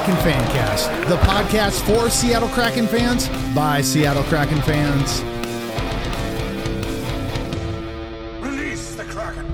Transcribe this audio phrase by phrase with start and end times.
[0.00, 5.20] Kraken Fancast, the podcast for Seattle Kraken fans by Seattle Kraken fans.
[8.42, 9.44] Release the Kraken.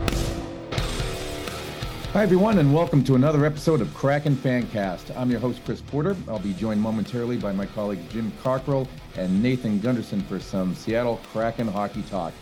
[2.12, 5.16] Hi, everyone, and welcome to another episode of Kraken Fancast.
[5.16, 6.14] I'm your host, Chris Porter.
[6.28, 11.20] I'll be joined momentarily by my colleagues Jim Cockrell and Nathan Gunderson for some Seattle
[11.32, 12.32] Kraken hockey talk.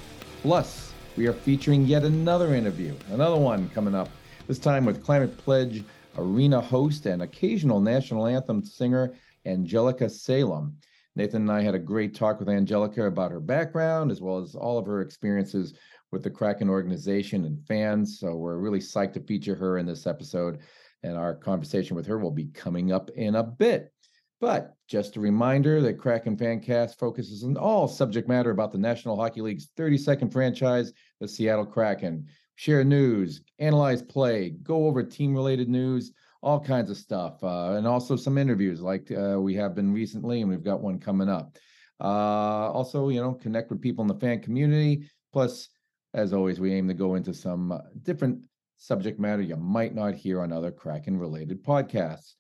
[0.43, 4.11] Plus, we are featuring yet another interview, another one coming up,
[4.47, 5.83] this time with Climate Pledge
[6.19, 9.15] arena host and occasional national anthem singer
[9.47, 10.77] Angelica Salem.
[11.17, 14.55] Nathan and I had a great talk with Angelica about her background as well as
[14.55, 15.75] all of her experiences
[16.11, 18.19] with the Kraken organization and fans.
[18.19, 20.61] So we're really psyched to feature her in this episode.
[21.03, 23.93] And our conversation with her will be coming up in a bit.
[24.41, 29.17] But just a reminder that Kraken Fancast focuses on all subject matter about the National
[29.17, 32.27] Hockey League's 32nd franchise, the Seattle Kraken
[32.57, 37.87] share news, analyze play, go over team related news, all kinds of stuff, uh, and
[37.87, 41.57] also some interviews like uh, we have been recently, and we've got one coming up.
[42.01, 45.09] Uh, also, you know, connect with people in the fan community.
[45.33, 45.69] Plus,
[46.13, 48.39] as always, we aim to go into some uh, different
[48.77, 52.35] subject matter you might not hear on other Kraken related podcasts.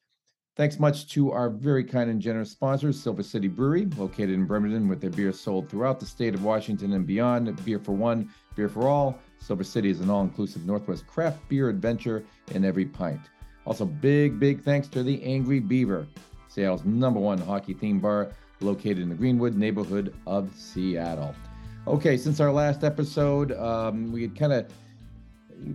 [0.57, 4.87] Thanks much to our very kind and generous sponsors, Silver City Brewery, located in Bremerton,
[4.87, 7.65] with their beer sold throughout the state of Washington and beyond.
[7.65, 9.19] Beer for one, beer for all.
[9.45, 13.21] Silver City is an all inclusive Northwest craft beer adventure in every pint.
[13.67, 16.07] Also, big, big thanks to the Angry Beaver,
[16.49, 21.35] Seattle's number one hockey theme bar located in the Greenwood neighborhood of Seattle.
[21.87, 24.73] Okay, since our last episode, um, we had kind of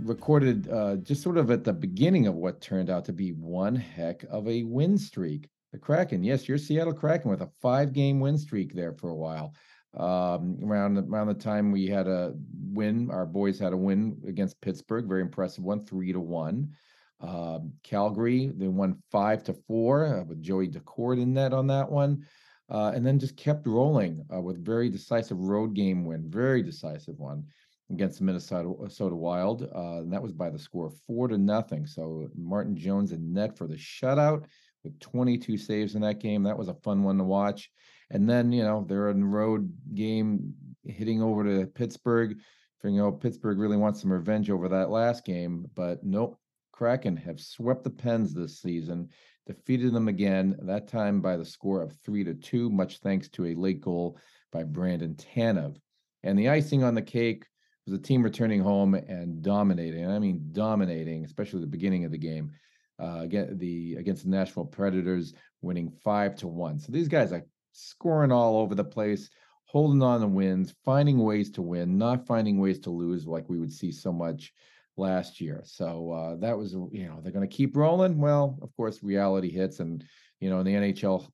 [0.03, 3.75] recorded uh, just sort of at the beginning of what turned out to be one
[3.75, 5.47] heck of a win streak.
[5.73, 9.15] The Kraken, yes, your Seattle Kraken with a five game win streak there for a
[9.15, 9.53] while
[9.97, 12.33] um, around around the time we had a
[12.71, 13.09] win.
[13.11, 16.73] Our boys had a win against Pittsburgh, very impressive one, three to one.
[17.21, 21.89] Uh, Calgary they won five to four uh, with Joey Daccord in net on that
[21.89, 22.25] one,
[22.69, 27.17] uh, and then just kept rolling uh, with very decisive road game win, very decisive
[27.19, 27.45] one
[27.91, 31.85] against the Minnesota, Minnesota Wild, uh, and that was by the score four to nothing.
[31.85, 34.45] So Martin Jones in net for the shutout
[34.83, 36.43] with 22 saves in that game.
[36.43, 37.71] That was a fun one to watch.
[38.11, 40.53] And then, you know, they're the road game
[40.83, 42.37] hitting over to Pittsburgh.
[42.81, 46.39] Figuring out Pittsburgh really wants some revenge over that last game, but nope.
[46.71, 49.09] Kraken have swept the Pens this season,
[49.45, 53.47] defeated them again, that time by the score of three to two, much thanks to
[53.47, 54.17] a late goal
[54.53, 55.75] by Brandon Tanev.
[56.23, 57.43] And the icing on the cake
[57.85, 60.09] was the team returning home and dominating.
[60.09, 62.53] I mean, dominating, especially the beginning of the game.
[62.97, 66.79] Uh, against the against the Nashville Predators, winning five to one.
[66.79, 67.45] So these guys are
[67.79, 69.29] scoring all over the place,
[69.65, 73.59] holding on to wins, finding ways to win, not finding ways to lose like we
[73.59, 74.53] would see so much
[74.97, 75.61] last year.
[75.63, 78.17] So uh, that was, you know, they're going to keep rolling.
[78.17, 80.03] Well, of course, reality hits, and
[80.39, 81.27] you know, in the NHL,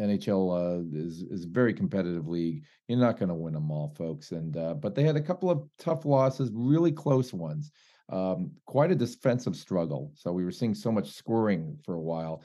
[0.00, 2.64] NHL uh, is is a very competitive league.
[2.88, 4.32] You're not going to win them all, folks.
[4.32, 7.70] And uh, but they had a couple of tough losses, really close ones.
[8.10, 10.12] Um, quite a defensive struggle.
[10.14, 12.42] So we were seeing so much scoring for a while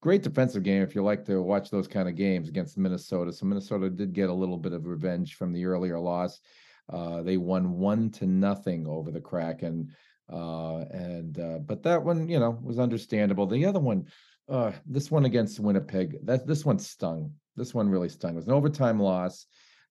[0.00, 3.32] great defensive game if you like to watch those kind of games against Minnesota.
[3.32, 6.40] So Minnesota did get a little bit of revenge from the earlier loss.
[6.92, 9.94] Uh, they won one to nothing over the Kraken,
[10.32, 13.46] uh, and uh, but that one, you know, was understandable.
[13.46, 14.06] The other one,
[14.48, 17.32] uh, this one against Winnipeg, that this one stung.
[17.56, 18.32] This one really stung.
[18.32, 19.46] It was an overtime loss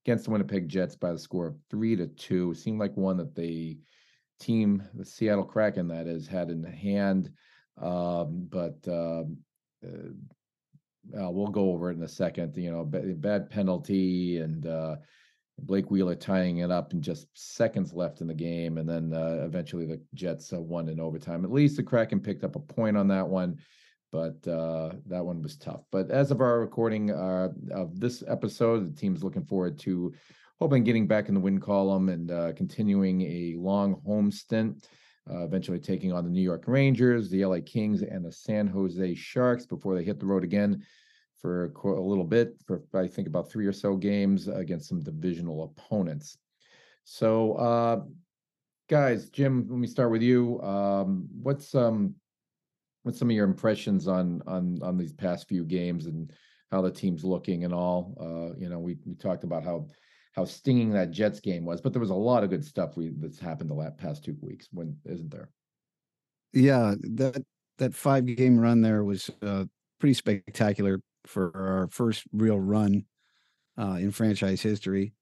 [0.06, 2.52] against the Winnipeg Jets by the score of three to two.
[2.52, 3.78] It seemed like one that the
[4.40, 7.30] team, the Seattle Kraken, that is, had in hand.
[7.80, 9.38] Um, but um,
[9.86, 12.56] uh, we'll go over it in a second.
[12.58, 14.96] You know, bad penalty and uh,
[15.60, 19.44] Blake Wheeler tying it up in just seconds left in the game, and then uh,
[19.46, 21.44] eventually the Jets uh, won in overtime.
[21.44, 23.58] At least the Kraken picked up a point on that one,
[24.12, 25.84] but uh, that one was tough.
[25.92, 30.14] But as of our recording uh, of this episode, the team's looking forward to
[30.60, 34.88] hoping getting back in the win column and uh, continuing a long home stint
[35.30, 39.16] uh, eventually taking on the New York Rangers, the LA Kings, and the San Jose
[39.16, 40.84] Sharks before they hit the road again
[41.40, 45.64] for a little bit, for I think about three or so games against some divisional
[45.64, 46.38] opponents.
[47.04, 48.02] So, uh,
[48.90, 50.62] guys, Jim, let me start with you.
[50.62, 52.16] Um, what's um,
[53.04, 56.32] what's some of your impressions on on on these past few games and
[56.72, 58.16] how the team's looking and all?
[58.20, 59.88] Uh, you know, we we talked about how
[60.38, 63.12] how stinging that Jets game was, but there was a lot of good stuff we
[63.18, 64.68] that's happened the last past two weeks.
[64.72, 65.50] When isn't there?
[66.54, 67.44] Yeah, that
[67.80, 69.66] that five game run there was uh,
[70.00, 73.06] pretty spectacular for our first real run
[73.80, 75.14] uh, in franchise history.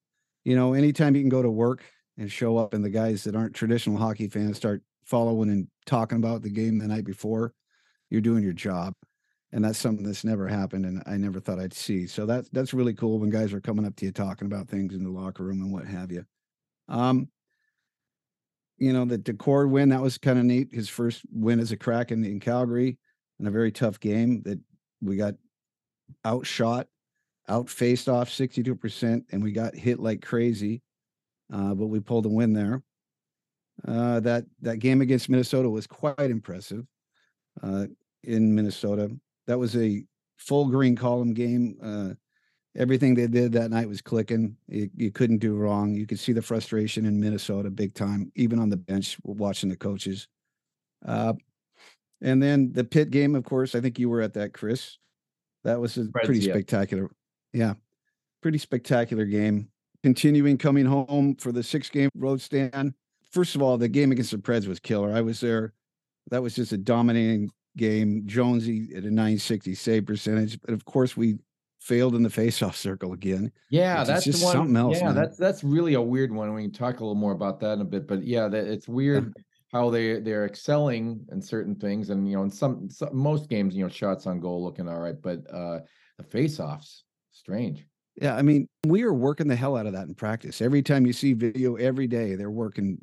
[0.43, 1.83] You know, anytime you can go to work
[2.17, 6.17] and show up, and the guys that aren't traditional hockey fans start following and talking
[6.17, 7.53] about the game the night before,
[8.09, 8.93] you're doing your job.
[9.55, 12.07] And that's something that's never happened, and I never thought I'd see.
[12.07, 14.93] So that that's really cool when guys are coming up to you talking about things
[14.93, 16.25] in the locker room and what have you.
[16.89, 17.29] Um,
[18.77, 20.67] you know, the Daccord win that was kind of neat.
[20.73, 22.97] His first win as a Kraken in Calgary
[23.39, 24.59] in a very tough game that
[25.01, 25.35] we got
[26.25, 26.87] outshot,
[27.47, 30.81] out faced off 62%, and we got hit like crazy.
[31.51, 32.83] Uh, but we pulled a win there.
[33.87, 36.85] Uh, that that game against Minnesota was quite impressive
[37.63, 37.85] uh,
[38.23, 39.09] in Minnesota.
[39.47, 40.03] That was a
[40.37, 41.77] full green column game.
[41.81, 42.13] Uh,
[42.75, 44.57] everything they did that night was clicking.
[44.67, 45.95] You, you, couldn't do wrong.
[45.95, 49.77] You could see the frustration in Minnesota big time, even on the bench watching the
[49.77, 50.27] coaches.
[51.05, 51.33] Uh,
[52.21, 54.97] and then the pit game, of course, I think you were at that, Chris.
[55.63, 57.09] That was a pretty spectacular.
[57.53, 57.73] Yeah,
[58.41, 59.69] pretty spectacular game.
[60.03, 62.93] Continuing coming home for the six game road stand.
[63.31, 65.11] First of all, the game against the Preds was killer.
[65.11, 65.73] I was there.
[66.29, 68.23] That was just a dominating game.
[68.25, 70.59] Jonesy at a 960 save percentage.
[70.61, 71.37] But of course, we
[71.79, 73.51] failed in the faceoff circle again.
[73.69, 74.97] Yeah, that's just one, something else.
[74.97, 75.15] Yeah, man.
[75.15, 76.53] that's that's really a weird one.
[76.53, 78.07] We can talk a little more about that in a bit.
[78.07, 79.33] But yeah, that it's weird
[79.71, 83.75] how they they're excelling in certain things, and you know, in some, some most games,
[83.75, 85.79] you know, shots on goal looking all right, but uh
[86.17, 87.01] the faceoffs,
[87.31, 87.85] strange.
[88.21, 90.61] Yeah, I mean, we are working the hell out of that in practice.
[90.61, 92.97] Every time you see video every day, they're working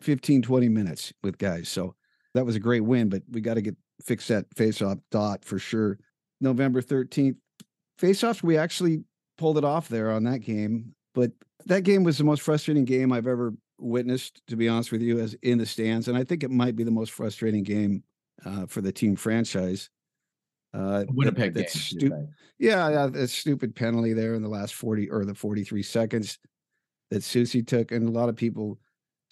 [0.00, 1.68] 15, 20 minutes with guys.
[1.68, 1.94] So
[2.34, 5.58] that was a great win, but we got to get fix that faceoff dot for
[5.58, 5.98] sure.
[6.40, 7.36] November 13th,
[8.00, 9.02] faceoffs, we actually
[9.38, 10.94] pulled it off there on that game.
[11.14, 11.32] But
[11.66, 15.18] that game was the most frustrating game I've ever witnessed, to be honest with you,
[15.18, 16.08] as in the stands.
[16.08, 18.02] And I think it might be the most frustrating game
[18.44, 19.90] uh, for the team franchise.
[20.74, 22.28] Uh, Winnipeg that, game, stu-
[22.58, 26.38] yeah, yeah, that stupid penalty there in the last 40 or the 43 seconds
[27.10, 27.92] that Soucy took.
[27.92, 28.78] And a lot of people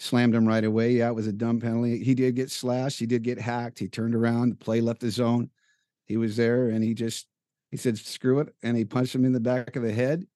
[0.04, 0.92] slammed him right away.
[0.92, 2.02] Yeah, it was a dumb penalty.
[2.02, 2.98] He did get slashed.
[2.98, 3.78] He did get hacked.
[3.78, 5.50] He turned around, the play left the zone.
[6.06, 7.26] He was there and he just,
[7.70, 8.54] he said, screw it.
[8.62, 10.26] And he punched him in the back of the head.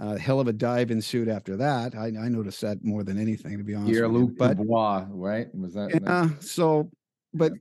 [0.00, 1.94] Uh, hell of a dive ensued after that.
[1.94, 3.92] I, I noticed that more than anything, to be honest.
[3.92, 5.54] Pierre Luc Dubois, right?
[5.54, 6.00] Was that?
[6.02, 6.28] Yeah.
[6.40, 6.90] So,
[7.34, 7.52] but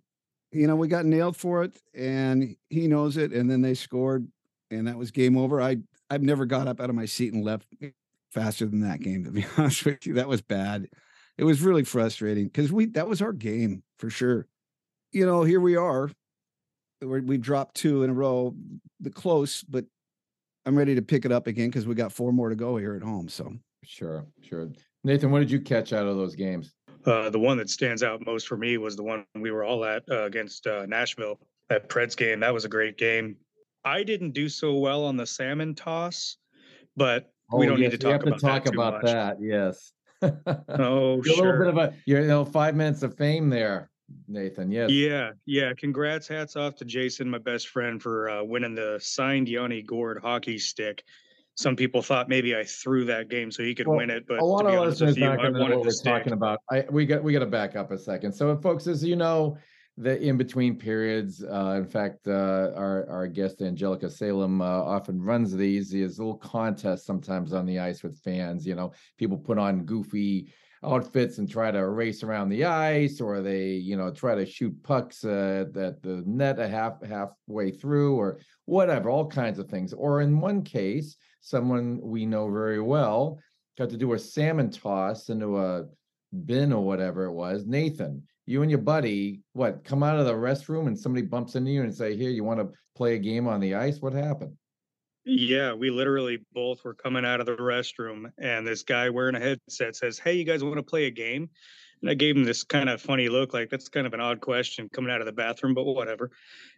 [0.51, 3.33] you know, we got nailed for it, and he knows it.
[3.33, 4.25] And then they scored,
[4.71, 5.61] and that was game over.
[5.61, 5.77] I
[6.09, 7.67] I've never got up out of my seat and left
[8.31, 9.25] faster than that game.
[9.25, 10.87] To be honest with you, that was bad.
[11.39, 14.45] It was really frustrating because we that was our game for sure.
[15.13, 16.11] You know, here we are.
[17.01, 18.53] we dropped two in a row,
[18.99, 19.85] the close, but
[20.65, 22.93] I'm ready to pick it up again because we got four more to go here
[22.93, 23.29] at home.
[23.29, 23.53] So
[23.85, 24.69] sure, sure.
[25.05, 26.73] Nathan, what did you catch out of those games?
[27.05, 29.85] Uh, the one that stands out most for me was the one we were all
[29.85, 31.39] at uh, against uh, Nashville.
[31.69, 33.37] That Preds game, that was a great game.
[33.85, 36.35] I didn't do so well on the salmon toss,
[36.97, 39.37] but oh, we don't yes, need to talk about, to talk that, about that.
[39.39, 39.93] Yes.
[40.21, 41.23] Oh, sure.
[41.23, 43.89] A little bit of a you know five minutes of fame there.
[44.27, 44.71] Nathan.
[44.71, 44.89] Yes.
[44.89, 45.71] Yeah, yeah.
[45.77, 50.19] Congrats, hats off to Jason, my best friend, for uh, winning the signed Yanni Gourde
[50.21, 51.03] hockey stick.
[51.55, 54.39] Some people thought maybe I threw that game so he could well, win it, but
[54.39, 56.13] a lot of listeners not going to know what we're stick.
[56.13, 56.59] talking about.
[56.71, 58.31] I, we got we got to back up a second.
[58.31, 59.57] So, folks, as you know,
[59.99, 61.43] the in between periods.
[61.43, 65.89] Uh, in fact, uh, our our guest Angelica Salem uh, often runs these.
[65.89, 68.65] These little contests sometimes on the ice with fans.
[68.65, 70.53] You know, people put on goofy
[70.83, 74.81] outfits and try to race around the ice, or they, you know, try to shoot
[74.83, 79.91] pucks at the net a half halfway through, or whatever, all kinds of things.
[79.91, 83.39] Or in one case, someone we know very well
[83.77, 85.85] got to do a salmon toss into a
[86.45, 87.65] bin or whatever it was.
[87.65, 91.69] Nathan, you and your buddy, what, come out of the restroom and somebody bumps into
[91.69, 94.57] you and say, "Here, you want to play a game on the ice?" What happened?
[95.23, 99.39] Yeah, we literally both were coming out of the restroom, and this guy wearing a
[99.39, 101.47] headset says, "Hey, you guys want to play a game?"
[102.01, 104.41] And I gave him this kind of funny look, like that's kind of an odd
[104.41, 106.31] question coming out of the bathroom, but whatever.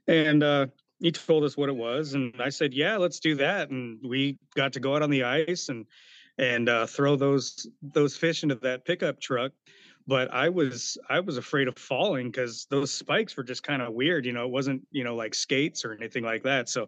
[0.08, 0.68] And uh,
[1.00, 4.38] he told us what it was, and I said, "Yeah, let's do that." And we
[4.56, 5.86] got to go out on the ice and
[6.38, 9.54] and uh, throw those those fish into that pickup truck.
[10.08, 13.94] But I was I was afraid of falling because those spikes were just kind of
[13.94, 14.26] weird.
[14.26, 16.70] You know, it wasn't you know like skates or anything like that.
[16.70, 16.88] So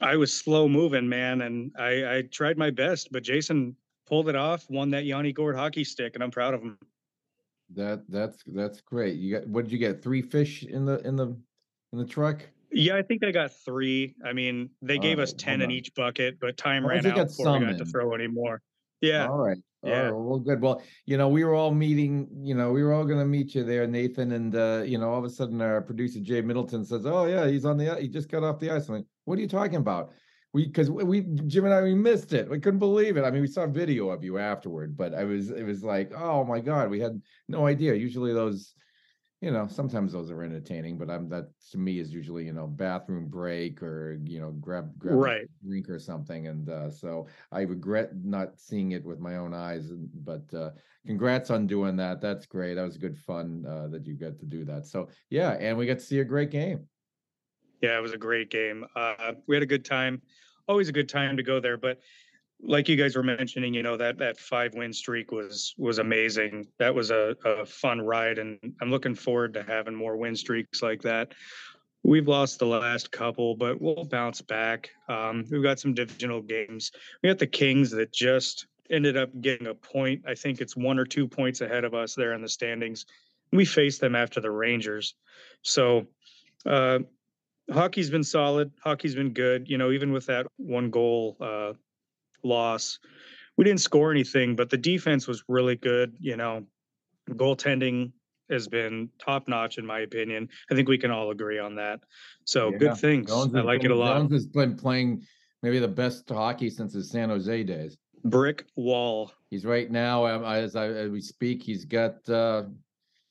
[0.00, 4.36] I was slow moving, man, and I, I tried my best, but Jason pulled it
[4.36, 6.78] off, won that Yanni Gourde hockey stick, and I'm proud of him.
[7.74, 9.16] That that's that's great.
[9.16, 10.02] You got what did you get?
[10.02, 11.36] Three fish in the in the
[11.92, 12.42] in the truck?
[12.70, 14.14] Yeah, I think I got three.
[14.24, 17.66] I mean, they gave us ten in each bucket, but time ran out before we
[17.66, 18.62] got to throw any more.
[19.00, 19.28] Yeah.
[19.28, 19.58] All right.
[19.82, 20.02] Yeah.
[20.02, 20.14] Right.
[20.14, 20.60] Well, good.
[20.60, 23.54] Well, you know, we were all meeting, you know, we were all going to meet
[23.54, 24.32] you there, Nathan.
[24.32, 27.48] And, uh, you know, all of a sudden our producer, Jay Middleton says, Oh, yeah,
[27.48, 28.88] he's on the, he just got off the ice.
[28.88, 30.12] I'm like, what are you talking about?
[30.52, 32.48] We, cause we, Jim and I, we missed it.
[32.48, 33.24] We couldn't believe it.
[33.24, 36.44] I mean, we saw video of you afterward, but I was, it was like, oh
[36.44, 37.94] my God, we had no idea.
[37.94, 38.74] Usually those,
[39.42, 42.68] you know, sometimes those are entertaining, but I'm that to me is usually you know
[42.68, 45.42] bathroom break or you know grab grab Right.
[45.42, 49.52] a drink or something, and uh, so I regret not seeing it with my own
[49.52, 49.90] eyes.
[49.92, 50.70] But uh,
[51.04, 52.20] congrats on doing that.
[52.20, 52.74] That's great.
[52.74, 54.86] That was good fun uh, that you got to do that.
[54.86, 56.88] So yeah, and we got to see a great game.
[57.80, 58.86] Yeah, it was a great game.
[58.94, 60.22] Uh, we had a good time.
[60.68, 61.76] Always a good time to go there.
[61.76, 62.00] But
[62.62, 66.68] like you guys were mentioning, you know that that five win streak was was amazing.
[66.78, 70.82] That was a, a fun ride, and I'm looking forward to having more win streaks
[70.82, 71.34] like that.
[72.04, 74.90] We've lost the last couple, but we'll bounce back.
[75.08, 76.92] Um, we've got some divisional games.
[77.22, 80.22] We got the Kings that just ended up getting a point.
[80.26, 83.06] I think it's one or two points ahead of us there in the standings.
[83.52, 85.14] We faced them after the Rangers,
[85.62, 86.06] so.
[86.64, 87.00] Uh,
[87.72, 88.70] hockey's been solid.
[88.84, 89.68] Hockey's been good.
[89.68, 91.72] You know, even with that one goal uh,
[92.42, 92.98] loss,
[93.56, 96.16] we didn't score anything, but the defense was really good.
[96.20, 96.64] You know,
[97.30, 98.12] goaltending
[98.50, 100.48] has been top notch in my opinion.
[100.70, 102.00] I think we can all agree on that.
[102.44, 103.30] So Yeah, good things.
[103.30, 104.18] Jones I like it a lot.
[104.18, 105.22] Jones has been playing
[105.62, 107.96] maybe the best hockey since his San Jose days.
[108.24, 109.32] Brick wall.
[109.50, 112.64] He's right now, um, as I, as we speak, he's got, uh,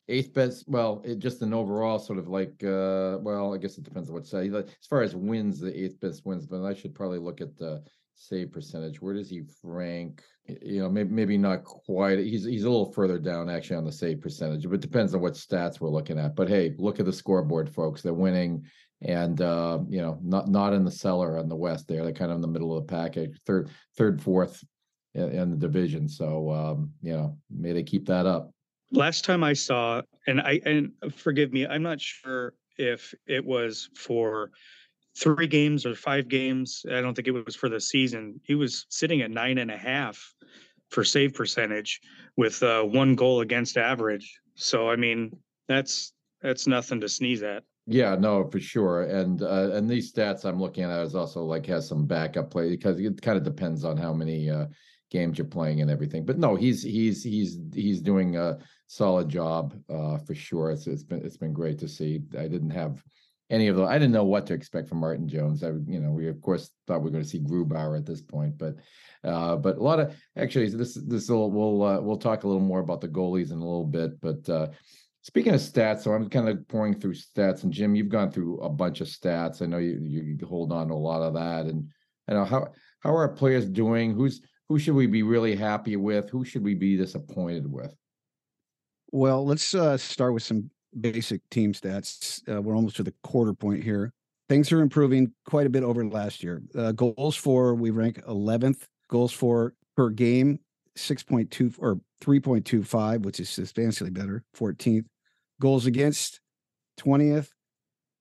[0.07, 3.83] eighth best, well, it just an overall sort of like, uh, well, I guess it
[3.83, 4.53] depends on what side.
[4.53, 7.81] As far as wins, the eighth best wins, but I should probably look at the
[8.21, 9.01] save percentage.
[9.01, 10.21] Where does he rank?
[10.47, 12.19] You know, maybe, maybe not quite.
[12.19, 15.33] He's, he's a little further down actually on the save percentage, but depends on what
[15.33, 16.35] stats we're looking at.
[16.35, 18.01] But hey, look at the scoreboard, folks.
[18.01, 18.65] They're winning
[19.01, 22.03] and, uh, you know, not, not in the cellar on the west there.
[22.03, 24.63] They're kind of in the middle of the package, third, third, fourth
[25.15, 26.07] in, in the division.
[26.07, 28.51] So, um, you know, may they keep that up.
[28.91, 33.89] Last time I saw, and I and forgive me, I'm not sure if it was
[33.95, 34.51] for
[35.17, 36.85] three games or five games.
[36.89, 38.39] I don't think it was for the season.
[38.43, 40.33] He was sitting at nine and a half
[40.89, 42.01] for save percentage
[42.37, 44.39] with uh, one goal against average.
[44.55, 45.35] So I mean,
[45.67, 47.63] that's that's nothing to sneeze at.
[47.87, 49.03] Yeah, no, for sure.
[49.03, 52.69] And uh, and these stats I'm looking at is also like has some backup play
[52.69, 54.67] because it kind of depends on how many uh,
[55.09, 56.25] games you're playing and everything.
[56.25, 60.71] But no, he's he's he's he's doing a solid job uh, for sure.
[60.71, 62.21] It's it's been it's been great to see.
[62.37, 63.03] I didn't have
[63.51, 65.63] any of the I didn't know what to expect from Martin Jones.
[65.63, 68.21] I you know we of course thought we were going to see Grubauer at this
[68.21, 68.75] point, but
[69.23, 72.61] uh, but a lot of actually this this will we'll uh, we'll talk a little
[72.61, 74.49] more about the goalies in a little bit, but.
[74.49, 74.67] Uh,
[75.23, 78.59] Speaking of stats, so I'm kind of pouring through stats, and Jim, you've gone through
[78.61, 79.61] a bunch of stats.
[79.61, 81.87] I know you you hold on to a lot of that, and
[82.27, 82.69] you know how
[83.01, 84.15] how are our players doing?
[84.15, 86.31] Who's who should we be really happy with?
[86.31, 87.95] Who should we be disappointed with?
[89.11, 92.41] Well, let's uh, start with some basic team stats.
[92.51, 94.13] Uh, we're almost to the quarter point here.
[94.49, 96.61] Things are improving quite a bit over last year.
[96.75, 98.87] Uh, goals for we rank 11th.
[99.07, 100.59] Goals for per game
[100.97, 104.43] 6.2 or 3.25, which is substantially better.
[104.57, 105.05] 14th.
[105.59, 106.41] Goals against
[106.99, 107.49] 20th.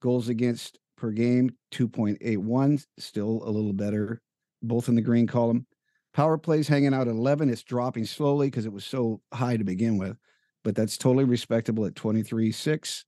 [0.01, 4.21] Goals against per game 2.81, still a little better.
[4.63, 5.67] Both in the green column.
[6.13, 7.49] Power plays hanging out at 11.
[7.49, 10.17] It's dropping slowly because it was so high to begin with
[10.65, 13.05] but that's totally respectable at 23-6.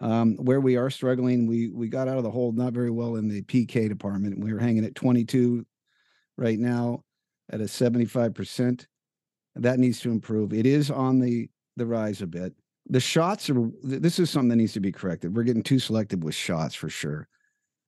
[0.00, 3.16] Um, where we are struggling, we we got out of the hole not very well
[3.16, 4.38] in the PK department.
[4.38, 5.64] We were hanging at 22
[6.36, 7.02] right now
[7.50, 8.86] at a 75%.
[9.54, 10.52] That needs to improve.
[10.52, 12.54] It is on the the rise a bit.
[12.88, 15.34] The shots are this is something that needs to be corrected.
[15.34, 17.26] We're getting too selective with shots for sure.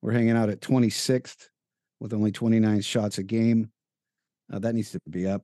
[0.01, 1.47] We're hanging out at 26th
[1.99, 3.69] with only 29 shots a game.
[4.51, 5.43] Uh, that needs to be up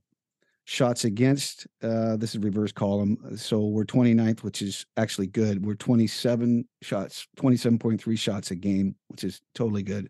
[0.65, 3.17] shots against uh this is reverse column.
[3.37, 5.63] So we're 29th which is actually good.
[5.65, 10.09] We're 27 shots 27.3 shots a game which is totally good.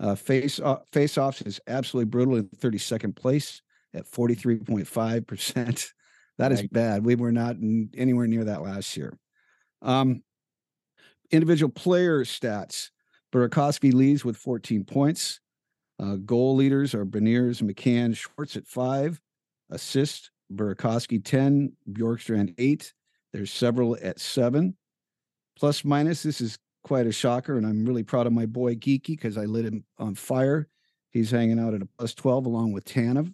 [0.00, 3.60] Uh face off face offs is absolutely brutal in 32nd place
[3.94, 5.92] at 43.5 percent.
[6.38, 6.72] That is Right.
[6.72, 7.04] bad.
[7.04, 9.16] We were not in, anywhere near that last year.
[9.82, 10.22] Um
[11.30, 12.88] individual player stats.
[13.32, 15.40] Burakovsky leads with 14 points.
[15.98, 19.20] Uh, goal leaders are Beniers, McCann, Schwartz at five
[19.72, 22.92] assist Burakovsky 10, Bjorkstrand 8.
[23.32, 24.76] There's several at 7.
[25.58, 29.08] Plus minus, this is quite a shocker, and I'm really proud of my boy Geekie
[29.08, 30.68] because I lit him on fire.
[31.10, 33.32] He's hanging out at a plus 12 along with Tanev.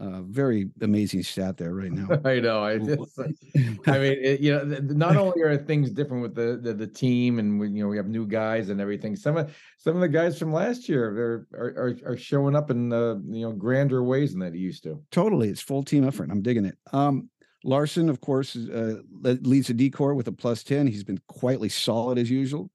[0.00, 2.08] Uh, very amazing stat there right now.
[2.24, 2.62] I know.
[2.62, 6.72] I just, I mean, it, you know, not only are things different with the, the
[6.72, 9.16] the team, and we, you know, we have new guys and everything.
[9.16, 11.12] Some of some of the guys from last year
[11.52, 14.84] they're are are, are showing up in uh, you know grander ways than they used
[14.84, 15.02] to.
[15.10, 16.30] totally, it's full team effort.
[16.30, 16.78] I'm digging it.
[16.92, 17.28] Um,
[17.64, 20.86] Larsson, of course, uh, leads the decor with a plus 10.
[20.86, 22.70] He's been quietly solid as usual.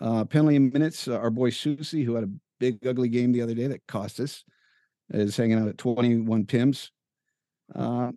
[0.00, 3.42] Uh, penalty in minutes, uh, our boy Soucy, who had a big, ugly game the
[3.42, 4.44] other day that cost us,
[5.10, 6.90] is hanging out at 21 pims.
[7.74, 8.12] Uh,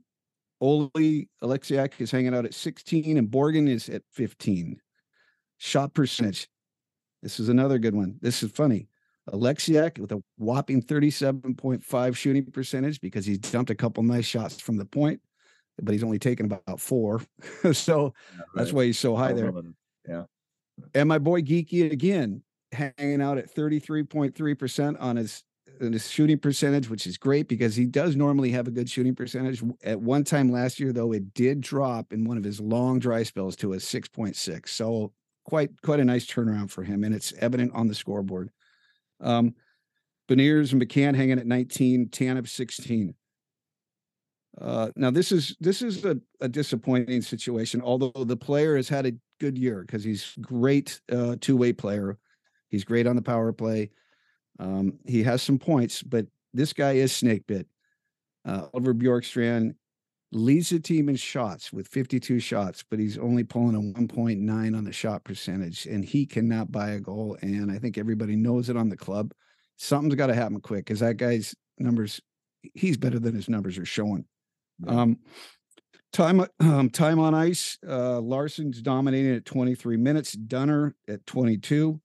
[0.60, 4.80] Oli Oleksiak is hanging out at 16, and Borgen is at 15.
[5.58, 6.48] Shot percentage.
[7.24, 8.18] This is another good one.
[8.22, 8.88] This is funny.
[9.30, 14.78] Oleksiak with a whopping 37.5 shooting percentage because he's dumped a couple nice shots from
[14.78, 15.22] the point,
[15.82, 17.22] but he's only taken about four.
[17.74, 19.54] so Yeah, that's why he's so high there.
[20.08, 20.24] Yeah.
[20.96, 25.44] And my boy Geekie again, hanging out at 33.3% on his
[25.82, 29.16] on his shooting percentage, which is great because he does normally have a good shooting
[29.16, 29.64] percentage.
[29.84, 33.24] At one time last year, though, it did drop in one of his long dry
[33.24, 34.70] spells to a 6.6.
[34.70, 35.14] So
[35.46, 38.50] quite quite a nice turnaround for him, and it's evident on the scoreboard.
[39.20, 39.56] Um,
[40.30, 43.14] Beniers and McCann hanging at 19, Tanev 16.
[44.60, 49.06] Uh, now this is this is a, a disappointing situation, although the player has had
[49.06, 52.18] a good year because he's great uh, two-way player.
[52.70, 53.92] He's great on the power play.
[54.62, 57.68] Um, he has some points, but this guy is snake bit.
[58.46, 59.74] Uh, Oliver Bjorkstrand
[60.32, 64.84] leads the team in shots with 52 shots, but he's only pulling a 1.9 on
[64.84, 67.38] the shot percentage, and he cannot buy a goal.
[67.42, 69.34] And I think everybody knows it on the club.
[69.78, 72.22] Something's got to happen quick because that guy's numbers,
[72.76, 74.26] he's better than his numbers are showing.
[74.86, 75.02] Yeah.
[75.02, 75.20] Um,
[76.14, 77.80] time um, time on ice.
[77.88, 80.34] Uh, Larsson's dominating at 23 minutes.
[80.34, 82.00] Dunner at 22.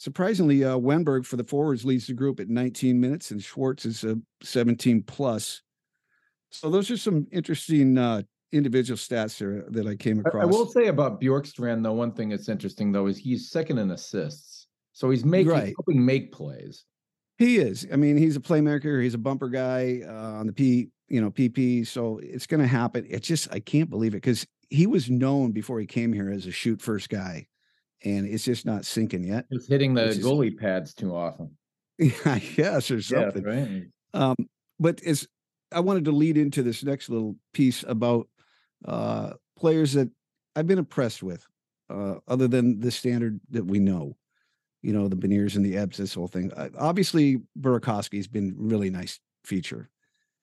[0.00, 4.02] Surprisingly, uh, Wennberg for the forwards leads the group at 19 minutes, and Schwartz is
[4.02, 5.60] a 17 plus.
[6.48, 10.42] So those are some interesting uh, individual stats here that I came across.
[10.42, 13.90] I will say about Bjorkstrand though, one thing that's interesting though is he's second in
[13.90, 15.74] assists, so he's making Right.
[15.76, 16.86] helping make plays.
[17.36, 17.86] He is.
[17.92, 19.02] I mean, he's a playmaker.
[19.02, 21.86] He's a bumper guy uh, on the P, you know, PP.
[21.86, 23.06] So it's going to happen.
[23.06, 26.46] It's just I can't believe it because he was known before he came here as
[26.46, 27.46] a shoot first guy,
[28.04, 29.46] and it's just not sinking yet.
[29.52, 31.56] Just hitting the Which is- goalie pads too often.
[32.24, 33.42] I guess or something.
[33.44, 33.82] right.
[34.14, 34.34] Um,
[34.78, 35.28] but as
[35.70, 38.26] I wanted to lead into this next little piece about
[38.86, 40.08] uh, players that
[40.56, 41.46] I've been impressed with,
[41.90, 44.16] uh, other than the standard that we know,
[44.82, 46.50] you know, the Beniers and the Ebbs, this whole thing.
[46.54, 49.90] Uh, obviously, Burakovsky's been really nice feature.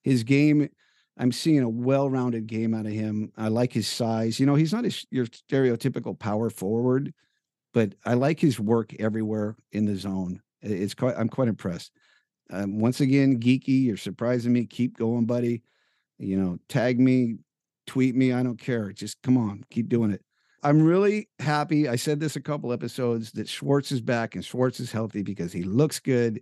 [0.04, 0.70] His game,
[1.18, 3.32] I'm seeing a well-rounded game out of him.
[3.36, 4.40] I like his size.
[4.40, 7.14] You know, he's not a, your stereotypical power forward,
[7.78, 10.42] but I like his work everywhere in the zone.
[10.64, 11.14] It's quite.
[11.16, 11.92] I'm quite impressed.
[12.50, 14.66] Um, once again, Geekie, you're surprising me.
[14.66, 15.62] Keep going, buddy.
[16.18, 17.36] You know, tag me,
[17.86, 18.34] tweet me.
[18.34, 18.92] I don't care.
[18.94, 20.24] Just come on, keep doing it.
[20.64, 21.88] I'm really happy.
[21.88, 25.54] I said this a couple episodes that Schwartz is back and Schwartz is healthy because
[25.54, 26.42] he looks good,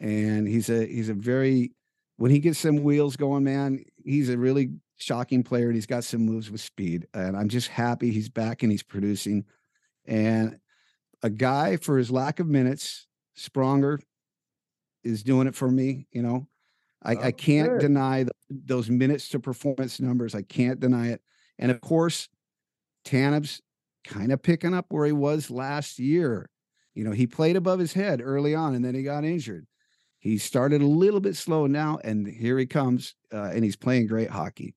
[0.00, 1.70] and he's a he's a very
[2.16, 6.02] when he gets some wheels going, man, he's a really shocking player and he's got
[6.02, 7.06] some moves with speed.
[7.14, 9.44] And I'm just happy he's back and he's producing.
[10.06, 10.58] And
[11.24, 13.98] a guy for his lack of minutes, Spronger,
[15.02, 16.06] is doing it for me.
[16.12, 16.46] You know,
[17.02, 17.80] I, I Oh, can't good.
[17.80, 20.34] deny th- those minutes to performance numbers.
[20.34, 21.22] I can't deny it.
[21.58, 22.28] And of course,
[23.06, 23.62] Tanev's
[24.06, 26.50] kind of picking up where he was last year.
[26.94, 29.66] You know, he played above his head early on and then he got injured.
[30.18, 34.06] He started a little bit slow now, and here he comes, uh, and he's playing
[34.06, 34.74] great hockey.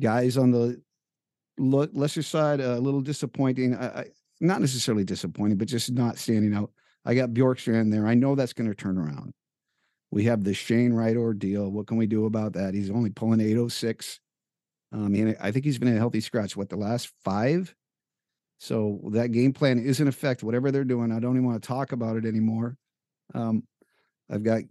[0.00, 0.80] Guys on the
[1.58, 3.74] lesser side, a little disappointing.
[3.76, 4.04] I, I,
[4.40, 6.70] not necessarily disappointing, but just not standing out.
[7.04, 8.06] I got Bjorkstrand there.
[8.06, 9.32] I know that's going to turn around.
[10.10, 11.70] We have the Shane Wright ordeal.
[11.70, 12.74] What can we do about that?
[12.74, 14.20] He's only pulling 806.
[14.92, 17.74] I mean, I think he's been a healthy scratch, what, the last five?
[18.58, 20.42] So that game plan is in effect.
[20.42, 22.76] Whatever they're doing, I don't even want to talk about it anymore.
[23.34, 23.64] Um,
[24.30, 24.62] I've got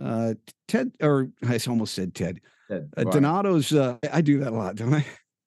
[0.00, 0.34] uh,
[0.68, 2.40] Ted, or I almost said Ted.
[2.70, 3.04] Ted, Uh.
[3.04, 3.72] Donato's.
[3.72, 5.04] Uh, I do that a lot, don't I?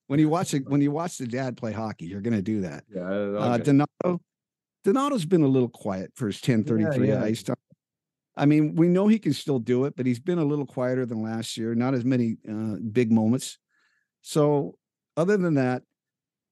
[0.07, 2.61] When you watch it, when you watch the dad play hockey, you're going to do
[2.61, 2.83] that.
[2.93, 3.63] Yeah, Uh, okay.
[3.63, 4.21] Donato,
[4.83, 7.23] Donato's been a little quiet for his 1033 yeah.
[7.23, 7.55] ice time.
[8.37, 11.05] I mean, we know he can still do it, but he's been a little quieter
[11.05, 11.73] than last year.
[11.73, 13.57] Not as many uh, big moments.
[14.21, 14.75] So,
[15.17, 15.83] other than that,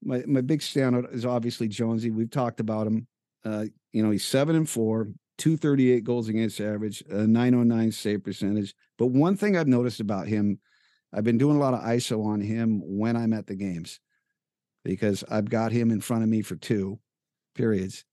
[0.02, 2.10] my my big standout is obviously Jonesy.
[2.10, 3.06] We've talked about him.
[3.44, 8.74] Uh, you know, he's seven and four, 238 goals against average, a 909 save percentage.
[8.98, 10.60] But one thing I've noticed about him,
[11.14, 14.00] I've been doing a lot of ISO on him when I'm at the games
[14.84, 16.98] because I've got him in front of me for two
[17.54, 18.04] periods.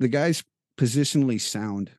[0.00, 0.42] The guy's
[0.78, 1.90] positionally sound,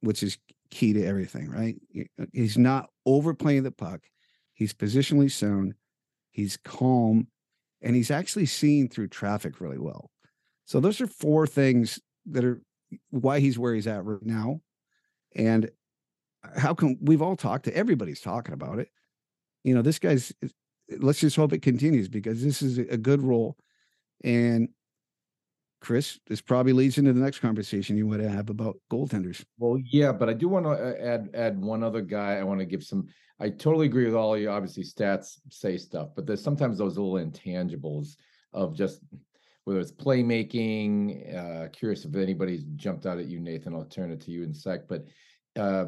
[0.00, 0.38] which is
[0.70, 1.76] key to everything, right?
[2.20, 4.00] Uh, he's not overplaying the puck.
[4.52, 5.74] He's positionally sound.
[6.32, 7.28] He's calm,
[7.80, 10.10] and he's actually seeing through traffic really well.
[10.64, 12.60] So those are four things that are
[13.10, 14.60] why he's where he's at right now.
[15.34, 15.70] And
[16.56, 18.88] how come we've all talked to everybody's talking about it?
[19.64, 20.32] You know, this guy's
[20.98, 23.56] let's just hope it continues because this is a good role.
[24.24, 24.68] And
[25.80, 29.44] Chris, this probably leads into the next conversation you want to have about goaltenders.
[29.58, 32.36] Well, yeah, but I do want to add add one other guy.
[32.36, 33.06] I want to give some.
[33.38, 34.50] I totally agree with all you.
[34.50, 38.16] Obviously, stats say stuff, but there's sometimes those little intangibles
[38.52, 39.00] of just
[39.64, 41.34] whether it's playmaking.
[41.34, 43.74] Uh, curious if anybody's jumped out at you, Nathan.
[43.74, 45.06] I'll turn it to you in a sec, but
[45.56, 45.86] uh,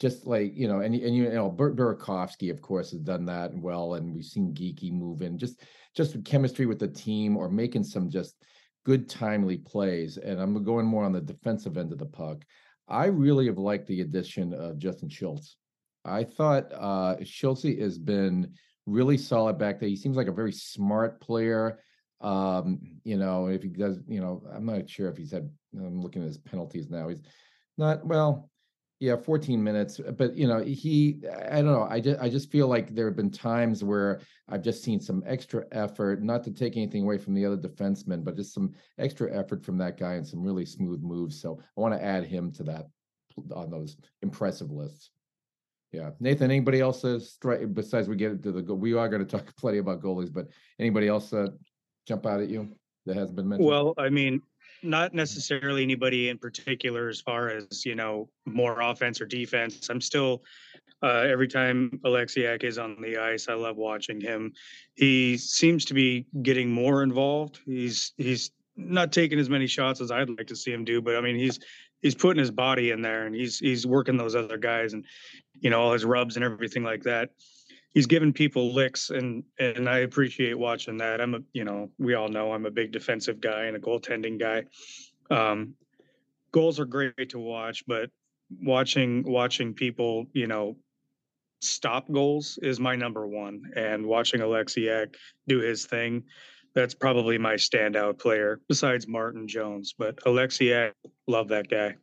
[0.00, 3.54] just like you know, and and you know, Bert Burakovsky, of course, has done that
[3.54, 5.38] well, and we've seen Geekie move in.
[5.38, 5.60] Just
[5.94, 8.36] just chemistry with the team or making some just
[8.84, 10.16] good timely plays.
[10.16, 12.44] And I'm going more on the defensive end of the puck.
[12.88, 15.56] I really have liked the addition of Justin Schultz.
[16.04, 18.52] I thought uh Schultz has been
[18.86, 19.88] really solid back there.
[19.88, 21.80] He seems like a very smart player.
[22.20, 26.00] Um, you know, if he does, you know, I'm not sure if he's had I'm
[26.00, 27.08] looking at his penalties now.
[27.08, 27.22] He's
[27.78, 28.50] not well,
[29.04, 30.00] yeah, 14 minutes.
[30.00, 31.86] Uh, but you know, he I don't know.
[31.88, 35.22] I just I just feel like there have been times where I've just seen some
[35.26, 39.36] extra effort, not to take anything away from the other defensemen, but just some extra
[39.36, 41.38] effort from that guy and some really smooth moves.
[41.38, 42.86] So I want to add him to that
[43.54, 45.10] on those impressive lists.
[45.92, 46.50] Yeah, Nathan.
[46.50, 50.00] Anybody else stri- besides we get into the we are going to talk plenty about
[50.00, 51.48] goalies, but anybody else uh,
[52.08, 53.68] jump out at you that hasn't been mentioned?
[53.68, 54.40] Well, I mean,
[54.84, 60.00] not necessarily anybody in particular as far as you know more offense or defense i'm
[60.00, 60.42] still
[61.02, 64.54] uh, every time Oleksiak is on the ice, I love watching him.
[64.94, 67.60] He seems to be getting more involved.
[67.66, 71.16] He's he's not taking as many shots as I'd like to see him do, but
[71.16, 71.60] I mean he's
[72.00, 75.04] he's putting his body in there and he's he's working those other guys and
[75.60, 77.30] you know all his rubs and everything like that
[77.94, 81.20] he's giving people licks and and I appreciate watching that.
[81.20, 84.38] I'm a you know, we all know I'm a big defensive guy and a goaltending
[84.38, 84.64] guy.
[85.30, 85.74] Um
[86.52, 88.10] goals are great to watch, but
[88.62, 90.76] watching watching people, you know,
[91.60, 93.72] stop goals is my number one.
[93.76, 95.14] And watching Oleksiak
[95.48, 96.24] do his thing,
[96.74, 99.94] that's probably my standout player besides Martin Jones.
[99.96, 100.92] But Oleksiak,
[101.26, 101.94] love that guy.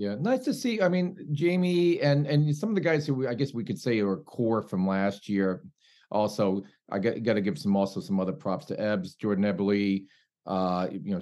[0.00, 0.80] Yeah, nice to see.
[0.80, 3.78] I mean, Jamie and and some of the guys who we, I guess we could
[3.78, 5.62] say are core from last year.
[6.10, 10.06] Also, I got, got to give some also some other props to Ebbs, Jordan Eberle,
[10.46, 11.20] uh, you know,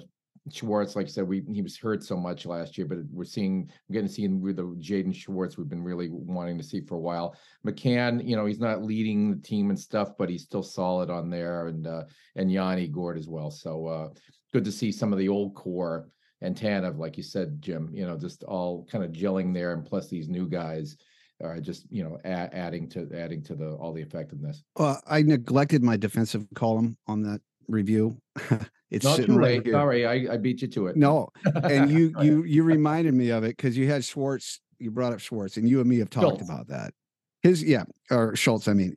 [0.49, 0.95] Schwartz.
[0.95, 3.95] Like I said, we he was hurt so much last year, but we're seeing we're
[3.95, 6.95] getting to see him with the Jaden Schwartz we've been really wanting to see for
[6.95, 7.35] a while.
[7.67, 11.29] McCann, you know, he's not leading the team and stuff, but he's still solid on
[11.29, 12.03] there, and uh,
[12.37, 13.51] and Yanni Gourde as well.
[13.51, 14.07] So uh,
[14.53, 16.07] good to see some of the old core
[16.41, 19.85] and Tanev, like you said, Jim, you know, just all kind of gelling there, and
[19.85, 20.97] plus these new guys
[21.43, 24.63] are just you know a- adding to adding to the all the effectiveness.
[24.77, 28.21] Well, I neglected my defensive column on that review.
[28.91, 29.65] it's not too late.
[29.65, 30.95] Right Sorry, I, I beat you to it.
[30.95, 31.29] No,
[31.63, 34.59] and you you you reminded me of it because you had Schwartz.
[34.79, 36.43] You brought up Schwartz, and you and me have talked Schultz.
[36.43, 36.93] about that.
[37.41, 38.67] His yeah, or Schultz.
[38.67, 38.93] I mean,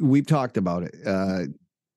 [0.00, 0.94] we've talked about it.
[1.06, 1.44] Uh,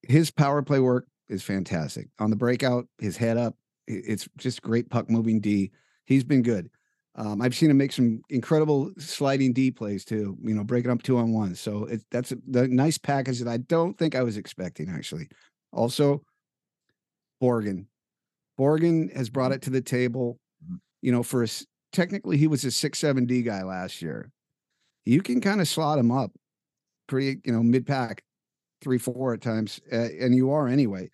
[0.08, 2.88] his power play work is fantastic on the breakout.
[3.00, 3.56] His head up,
[3.90, 5.72] it's just great puck moving D.
[6.06, 6.70] He's been good.
[7.16, 10.38] Um, I've seen him make some incredible sliding D plays too.
[10.42, 11.56] You know, breaking up two on one.
[11.56, 15.28] So it, that's a, the nice package that I don't think I was expecting actually.
[15.74, 16.24] Also,
[17.42, 17.86] Borgen.
[18.60, 20.40] Borgen has brought it to the table.
[20.64, 20.76] Mm-hmm.
[21.02, 21.48] You know, for a,
[21.92, 24.32] technically he was a six seven D guy last year.
[25.06, 26.32] You can kind of slot him up,
[27.08, 28.24] pretty you know mid pack,
[28.82, 31.10] three four at times, uh, and you are anyway.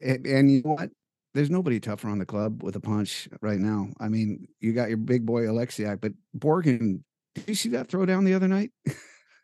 [0.00, 0.90] And, and you know what?
[1.34, 3.88] There's nobody tougher on the club with a punch right now.
[4.00, 7.02] I mean, you got your big boy Oleksiak, but Borgen,
[7.34, 8.72] did you see that throw down the other night?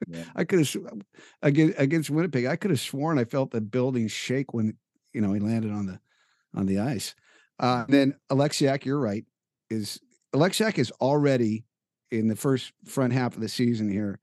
[0.08, 0.24] Yeah.
[0.36, 1.02] I could have
[1.42, 2.46] against against Winnipeg.
[2.46, 4.76] I could have sworn I felt the building shake when
[5.12, 6.00] you know he landed on the
[6.54, 7.14] on the ice.
[7.58, 9.24] Uh, then Oleksiak, you're right.
[9.70, 10.00] Is
[10.34, 11.64] Oleksiak is already
[12.10, 14.20] in the first front half of the season here,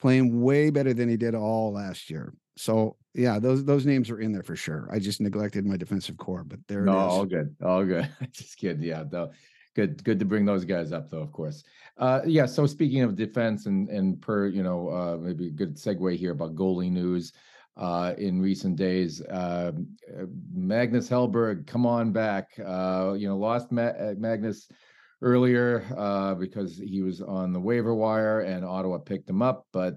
[0.00, 2.34] playing way better than he did all last year.
[2.56, 4.88] So yeah, those those names are in there for sure.
[4.90, 8.08] I just neglected my defensive core, but there no, all good, all good.
[8.32, 8.82] just kidding.
[8.82, 9.32] Yeah, though,
[9.74, 11.20] good, good to bring those guys up, though.
[11.20, 11.64] Of course.
[11.98, 12.46] Uh, yeah.
[12.46, 16.32] So speaking of defense, and and per you know, uh, maybe a good segue here
[16.32, 17.32] about goalie news.
[17.76, 19.72] Uh, in recent days, uh,
[20.52, 22.50] Magnus Hellberg, come on back.
[22.58, 24.68] Uh, you know, lost Ma- uh, Magnus
[25.22, 29.94] earlier uh, because he was on the waiver wire and Ottawa picked him up, but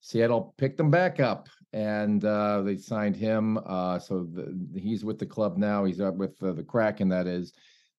[0.00, 3.58] Seattle picked him back up and uh, they signed him.
[3.64, 5.84] Uh, so the, he's with the club now.
[5.84, 7.52] He's up with uh, the Kraken, that is.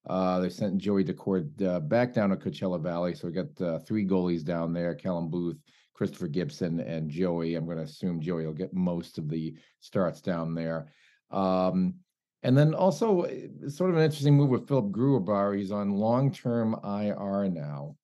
[0.10, 3.14] Uh, they sent Joey Daccord uh, back down to Coachella Valley.
[3.14, 5.58] So we got uh, three goalies down there Callum Booth,
[5.94, 7.56] Christopher Gibson, and Joey.
[7.56, 10.88] I'm going to assume Joey will get most of the starts down there.
[11.30, 11.96] Um,
[12.44, 13.28] and then also,
[13.68, 15.56] sort of an interesting move with Philip Grubauer.
[15.56, 17.96] He's on long term IR now.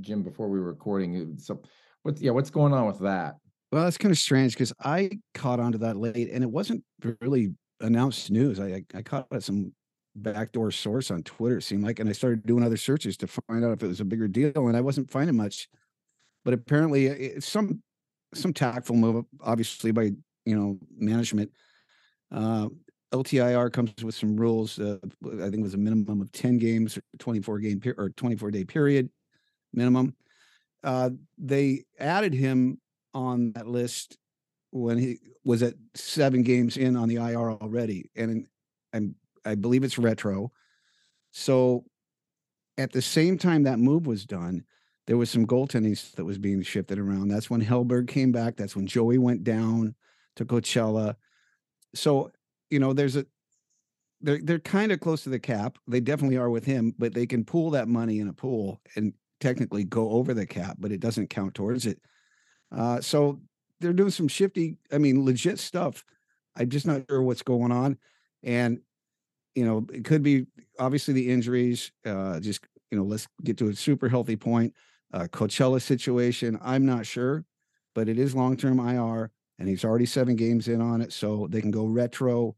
[0.00, 1.62] Jim, before we were recording, so
[2.02, 3.36] what's yeah, what's going on with that?
[3.72, 6.84] Well, that's kind of strange because I caught onto that late, and it wasn't
[7.20, 8.58] really announced news.
[8.58, 9.72] I I, I caught it some
[10.16, 11.58] backdoor source on Twitter.
[11.58, 14.00] It seemed like, and I started doing other searches to find out if it was
[14.00, 15.68] a bigger deal, and I wasn't finding much.
[16.44, 17.82] But apparently, it's some
[18.34, 20.12] some tactful move, obviously by
[20.46, 21.52] you know management.
[22.32, 22.68] Uh,
[23.12, 24.78] LTIR comes with some rules.
[24.78, 27.94] Uh, I think it was a minimum of ten games, or twenty four game per-
[27.98, 29.10] or twenty four day period
[29.72, 30.14] minimum.
[30.82, 32.80] Uh, they added him
[33.14, 34.18] on that list
[34.70, 38.46] when he was at seven games in on the IR already, and
[38.92, 40.52] I'm I believe it's retro.
[41.32, 41.84] So
[42.78, 44.64] at the same time that move was done,
[45.06, 47.28] there was some goaltending that was being shifted around.
[47.28, 48.56] That's when Hellberg came back.
[48.56, 49.94] That's when Joey went down
[50.36, 51.16] to Coachella.
[51.94, 52.30] So,
[52.70, 53.26] you know, there's a
[54.20, 55.78] they're they're kind of close to the cap.
[55.88, 59.14] They definitely are with him, but they can pool that money in a pool and
[59.40, 61.98] technically go over the cap, but it doesn't count towards it.
[62.74, 63.40] Uh, so
[63.80, 66.04] they're doing some shifty, I mean, legit stuff.
[66.56, 67.98] I'm just not sure what's going on.
[68.42, 68.80] And,
[69.54, 70.46] you know, it could be
[70.78, 71.92] obviously the injuries.
[72.04, 74.74] Uh, just, you know, let's get to a super healthy point.
[75.12, 77.44] Uh, Coachella situation, I'm not sure,
[77.94, 81.12] but it is long term IR and he's already seven games in on it.
[81.12, 82.56] So they can go retro.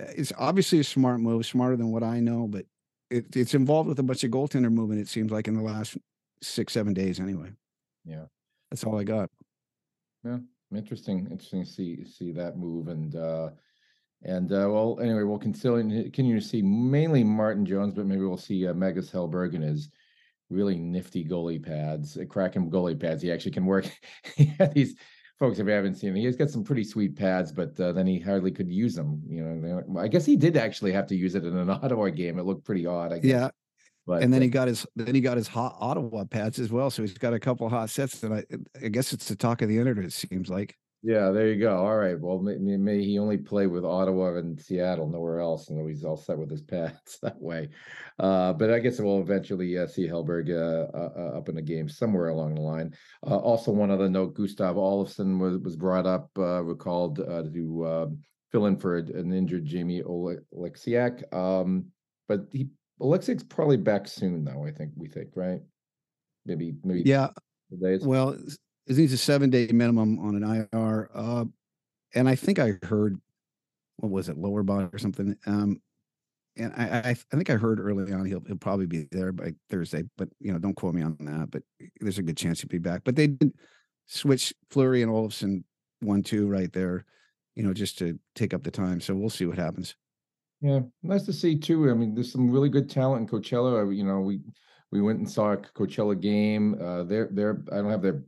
[0.00, 2.66] Uh, it's obviously a smart move, smarter than what I know, but
[3.10, 5.98] it, it's involved with a bunch of goaltender movement, it seems like in the last
[6.40, 7.50] six, seven days anyway.
[8.04, 8.24] Yeah.
[8.72, 9.28] That's all I got.
[10.24, 10.38] Yeah,
[10.74, 11.28] interesting.
[11.30, 13.50] Interesting to see see that move and uh
[14.22, 18.38] and uh well anyway we'll continue continue to see mainly Martin Jones, but maybe we'll
[18.38, 19.90] see uh, Magnus Hellberg and his
[20.48, 23.22] really nifty goalie pads, uh, cracking goalie pads.
[23.22, 23.86] He actually can work.
[24.72, 24.96] these
[25.38, 28.06] folks if you haven't seen him, he's got some pretty sweet pads, but uh, then
[28.06, 29.20] he hardly could use them.
[29.28, 32.38] You know, I guess he did actually have to use it in an Ottawa game.
[32.38, 33.12] It looked pretty odd.
[33.12, 33.30] I guess.
[33.30, 33.50] Yeah,
[34.06, 36.70] but and then uh, he got his then he got his hot Ottawa pads as
[36.72, 36.90] well.
[36.90, 38.44] So he's got a couple hot sets, and I
[38.82, 40.04] I guess it's the talk of the internet.
[40.04, 40.76] It seems like.
[41.04, 41.76] Yeah, there you go.
[41.76, 42.18] All right.
[42.18, 46.16] Well, may, may, he only play with Ottawa and Seattle, nowhere else, and he's all
[46.16, 47.70] set with his pads that way.
[48.20, 51.88] Uh, but I guess we'll eventually uh, see Hellberg uh, uh, up in the game
[51.88, 52.94] somewhere along the line.
[53.26, 57.86] Uh, also, one other note: Gustav Olofsson was was brought up, uh, recalled uh, to
[57.86, 58.18] um,
[58.52, 61.34] fill in for an injured Jamie Oleksiak.
[61.34, 61.86] Um,
[62.28, 62.68] but he
[63.00, 64.64] Oleksiak's probably back soon, though.
[64.64, 65.60] I think we think right.
[66.44, 67.28] Maybe maybe Yeah.
[67.80, 68.04] days.
[68.04, 68.30] Well,
[68.86, 71.10] it needs a seven day minimum on an IR.
[71.14, 71.44] Uh,
[72.14, 73.16] and I think I heard,
[73.96, 75.36] what was it, lower body or something.
[75.46, 75.80] Um,
[76.56, 79.54] and I, I, I think I heard early on he'll he'll probably be there by
[79.70, 81.50] Thursday, but you know, don't quote me on that.
[81.50, 81.62] But
[82.00, 83.02] there's a good chance he'll be back.
[83.04, 83.52] But they did
[84.06, 85.64] switch Fleury and Olofsson
[86.00, 87.06] one two right there,
[87.54, 89.00] you know, just to take up the time.
[89.00, 89.96] So we'll see what happens.
[90.62, 91.90] Yeah, nice to see too.
[91.90, 93.84] I mean, there's some really good talent in Coachella.
[93.84, 94.40] Uh, You know, we
[94.92, 96.80] we went and saw a Coachella game.
[96.80, 98.22] Uh, they're they're I don't have their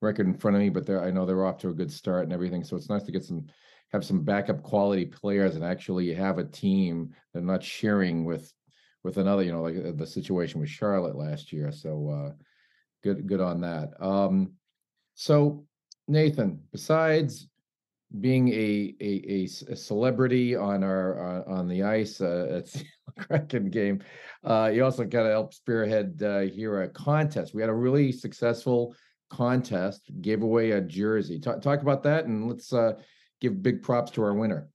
[0.00, 2.24] record in front of me, but they're I know they're off to a good start
[2.24, 2.64] and everything.
[2.64, 3.46] So it's nice to get some
[3.92, 8.52] have some backup quality players and actually have a team that not sharing with
[9.04, 9.44] with another.
[9.44, 11.70] You know, like uh, the situation with Charlotte last year.
[11.70, 12.32] So uh,
[13.04, 13.90] good good on that.
[14.02, 14.54] Um,
[15.14, 15.64] so
[16.08, 17.46] Nathan, besides
[18.20, 22.84] being a, a, a celebrity on our uh, on the ice uh, at the
[23.18, 24.02] Kraken game,
[24.44, 27.54] uh, you also got to help spearhead uh, here a contest.
[27.54, 28.94] We had a really successful
[29.30, 31.38] contest, gave away a jersey.
[31.38, 32.94] Talk talk about that, and let's uh,
[33.40, 34.68] give big props to our winner.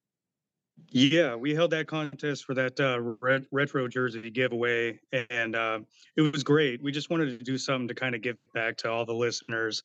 [0.89, 4.99] Yeah, we held that contest for that uh, ret- retro jersey giveaway,
[5.31, 5.79] and uh,
[6.15, 6.83] it was great.
[6.83, 9.81] We just wanted to do something to kind of give back to all the listeners,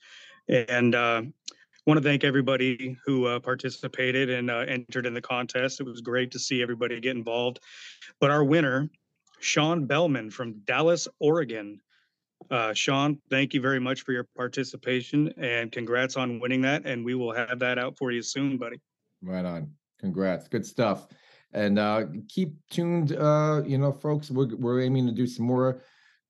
[0.48, 1.22] and uh,
[1.88, 5.80] want to thank everybody who uh, participated and uh, entered in the contest.
[5.80, 7.60] It was great to see everybody get involved.
[8.20, 8.90] But our winner,
[9.40, 11.80] Sean Bellman from Dallas, Oregon.
[12.50, 16.84] Uh, Sean, thank you very much for your participation, and congrats on winning that.
[16.84, 18.76] And we will have that out for you soon, buddy.
[19.22, 19.72] Right on.
[19.98, 20.46] Congrats.
[20.46, 21.08] Good stuff.
[21.54, 23.16] And uh, keep tuned.
[23.16, 25.80] Uh, you know, folks, we're, we're aiming to do some more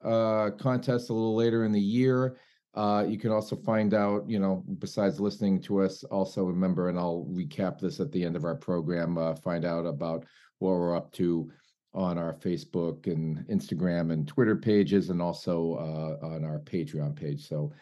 [0.04, 2.36] uh, contests a little later in the year.
[2.78, 6.96] Uh, you can also find out, you know, besides listening to us, also remember, and
[6.96, 10.24] I'll recap this at the end of our program, uh, find out about
[10.60, 11.50] what we're up to
[11.92, 17.48] on our Facebook and Instagram and Twitter pages, and also uh, on our Patreon page.
[17.48, 17.72] So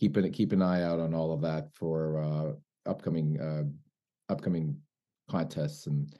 [0.00, 4.76] keep an keep an eye out on all of that for uh, upcoming uh, upcoming
[5.28, 6.12] contests and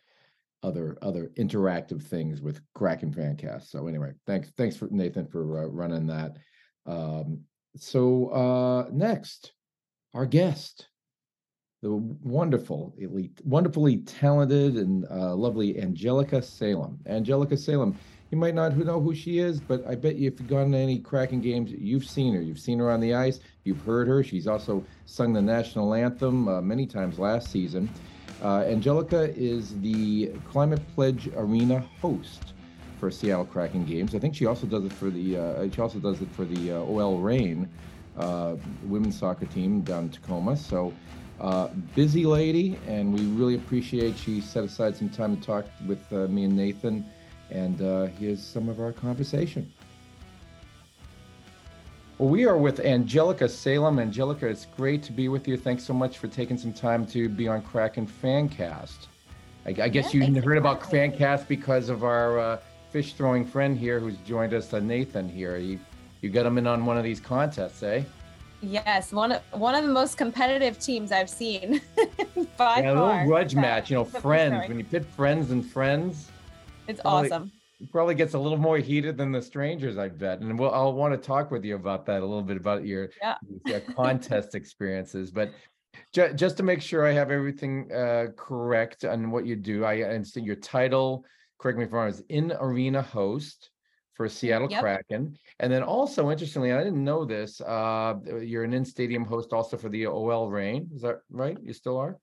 [0.62, 3.70] other other interactive things with Kraken Fancast.
[3.70, 6.36] So anyway, thanks thanks for Nathan for uh, running that.
[6.86, 7.40] Um,
[7.76, 9.52] so uh, next,
[10.14, 10.88] our guest,
[11.83, 16.98] the wonderful, elite, wonderfully talented and uh, lovely Angelica Salem.
[17.06, 17.96] Angelica Salem.
[18.30, 20.78] You might not know who she is, but I bet you if you've gone to
[20.78, 22.40] any Kraken games, you've seen her.
[22.40, 23.40] You've seen her on the ice.
[23.64, 24.22] You've heard her.
[24.22, 27.90] She's also sung the national anthem uh, many times last season.
[28.40, 32.52] Uh, Angelica is the Climate Pledge Arena host
[33.00, 34.14] for Seattle Kraken games.
[34.14, 36.72] I think she also does it for the uh, she also does it for the
[36.72, 37.68] uh, OL Reign
[38.16, 40.56] uh, women's soccer team down in Tacoma.
[40.56, 40.92] So
[41.40, 46.00] uh, busy lady, and we really appreciate she set aside some time to talk with
[46.12, 47.04] uh, me and Nathan.
[47.50, 49.72] And uh, here's some of our conversation.
[52.18, 53.98] Well, we are with Angelica Salem.
[53.98, 55.56] Angelica, it's great to be with you.
[55.56, 59.06] Thanks so much for taking some time to be on Kraken Fancast.
[59.64, 60.82] I, I guess Yeah, you heard about.
[60.82, 62.58] Fancast because of our uh,
[62.90, 65.57] fish throwing friend here who's joined us, uh, Nathan here.
[65.57, 65.79] You,
[66.22, 68.03] you got him in on one of these contests, eh?
[68.62, 71.81] Yes, one of one of the most competitive teams I've seen
[72.59, 74.68] by yeah, a little grudge match, you know, friends.
[74.68, 76.31] When you pit friends and friends,
[76.87, 77.53] It's probably- awesome.
[77.81, 80.40] it probably gets a little more heated than the strangers, I bet.
[80.40, 83.09] And we'll, I'll want to talk with you about that a little bit about your
[83.22, 83.37] Yeah.
[83.74, 85.31] uh, contest experiences.
[85.31, 85.53] But
[86.12, 90.03] ju- just to make sure I have everything uh, correct on what you do, I
[90.03, 91.24] understand your title,
[91.61, 93.70] correct me if I'm wrong, is in arena host
[94.14, 94.81] for Seattle Yep.
[94.81, 95.37] Kraken.
[95.61, 99.77] And then also, interestingly, I didn't know this, uh, you're an in stadium host also
[99.77, 100.90] for the OL Reign.
[100.94, 101.59] Is that right?
[101.62, 102.18] You still are?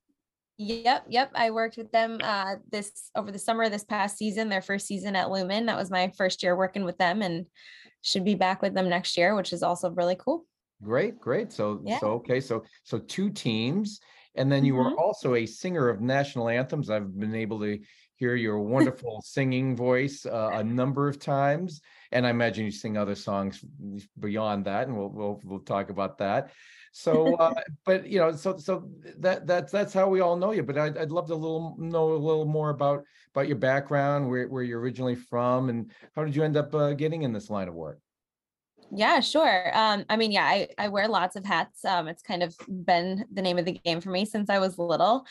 [0.60, 1.32] Yep, yep.
[1.36, 5.16] I worked with them uh this over the summer this past season, their first season
[5.16, 5.68] at Lumen.
[5.68, 7.46] That was my first year working with them and
[8.02, 10.46] should be back with them next year, which is also really cool.
[10.82, 11.52] Great, great.
[11.52, 12.00] So, Yeah.
[12.00, 14.00] so okay, so so two teams,
[14.36, 15.00] and then you were Mhm.
[15.00, 16.90] also a singer of national anthems.
[16.90, 17.80] I've been able to
[18.18, 22.98] hear your wonderful singing voice uh, a number of times, and I imagine you sing
[22.98, 23.64] other songs
[24.20, 26.52] beyond that, and we'll we'll we'll talk about that.
[26.92, 27.54] So, uh,
[27.86, 30.64] but you know, so so that that's that's how we all know you.
[30.64, 33.04] But I'd I'd love to little know a little more about
[33.34, 36.94] about your background, where where you're originally from, and how did you end up uh,
[36.94, 38.00] getting in this line of work?
[38.90, 39.78] Yeah, sure.
[39.78, 41.84] Um, I mean, yeah, I, I wear lots of hats.
[41.84, 44.78] Um, it's kind of been the name of the game for me since I was
[44.78, 45.26] little.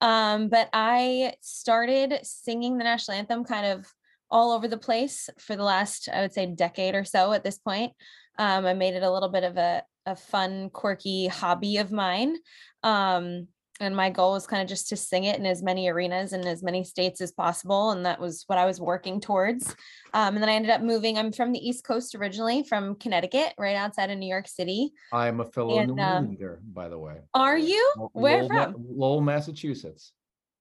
[0.00, 3.86] Um, but I started singing the national anthem kind of
[4.30, 7.58] all over the place for the last, I would say, decade or so at this
[7.58, 7.92] point.
[8.38, 12.36] Um, I made it a little bit of a, a fun, quirky hobby of mine.
[12.82, 13.48] Um,
[13.80, 16.46] and my goal was kind of just to sing it in as many arenas and
[16.46, 17.90] as many states as possible.
[17.90, 19.74] And that was what I was working towards.
[20.14, 21.18] Um, and then I ended up moving.
[21.18, 24.92] I'm from the East Coast originally, from Connecticut, right outside of New York City.
[25.12, 27.16] I am a fellow And, New um, Englander, by the way.
[27.34, 27.92] Are you?
[27.98, 28.74] Lo- Where from?
[28.88, 30.12] Lowell, Massachusetts.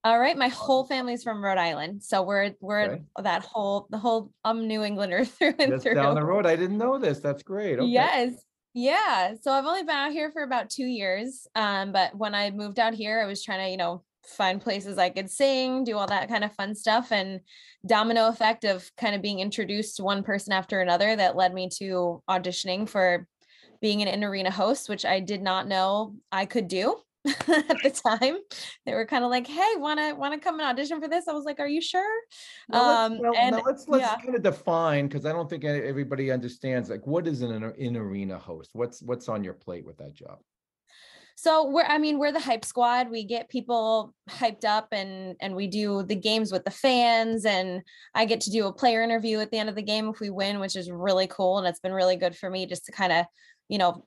[0.04, 3.02] All right, my whole family's from Rhode Island, so we're we're Okay.
[3.22, 5.94] that whole the whole I'm New Englander through and Just through.
[5.94, 6.48] down the road.
[6.48, 7.20] I didn't know this.
[7.20, 7.78] That's great.
[7.78, 7.88] Okay.
[7.88, 8.34] Yes.
[8.74, 9.34] Yeah.
[9.42, 11.48] So I've only been out here for about two years.
[11.56, 14.98] Um, but when I moved out here, I was trying to, you know, find places
[14.98, 17.12] I could sing, do all that kind of fun stuff.
[17.12, 17.42] And
[17.86, 21.70] domino effect of kind of being introduced to one person after another that led me
[21.80, 23.28] to auditioning for
[23.82, 26.98] being an in arena host, which I did not know I could do.
[27.48, 28.38] at the time
[28.86, 31.28] they were kind of like hey want to want to come and audition for this
[31.28, 32.04] i was like are you sure
[32.70, 34.16] Now let's, Um, well, and- now let's let's yeah.
[34.18, 38.38] kind of define because I don't think everybody understands like what is an in arena
[38.38, 38.72] host.
[38.74, 40.40] What's what's on your plate with that job?
[41.36, 43.10] So we're I mean we're the hype squad.
[43.10, 47.82] We get people hyped up and and we do the games with the fans and
[48.14, 50.30] I get to do a player interview at the end of the game if we
[50.30, 53.12] win, which is really cool and it's been really good for me just to kind
[53.14, 53.26] of,
[53.70, 54.06] you know,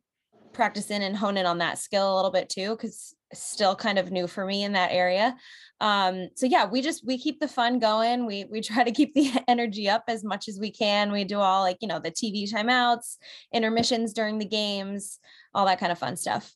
[0.55, 3.99] practice in and hone in on that skill a little bit too cuz still kind
[3.99, 5.37] of new for me in that area.
[5.81, 8.27] Um so yeah, we just we keep the fun going.
[8.27, 11.13] We we try to keep the energy up as much as we can.
[11.13, 13.17] We do all like, you know, the TV timeouts,
[13.53, 15.19] intermissions during the games,
[15.55, 16.55] all that kind of fun stuff.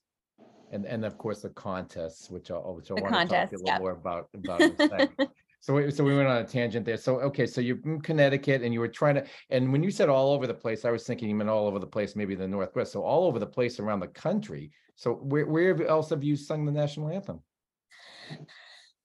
[0.70, 3.56] And and of course the contests, which I which I The want to talk a
[3.56, 5.10] little more about about.
[5.60, 6.96] So so we went on a tangent there.
[6.96, 10.08] So okay, so you're from Connecticut and you were trying to and when you said
[10.08, 12.48] all over the place, I was thinking you meant all over the place, maybe the
[12.48, 12.92] Northwest.
[12.92, 14.70] So all over the place around the country.
[14.94, 17.40] So where where else have you sung the national anthem?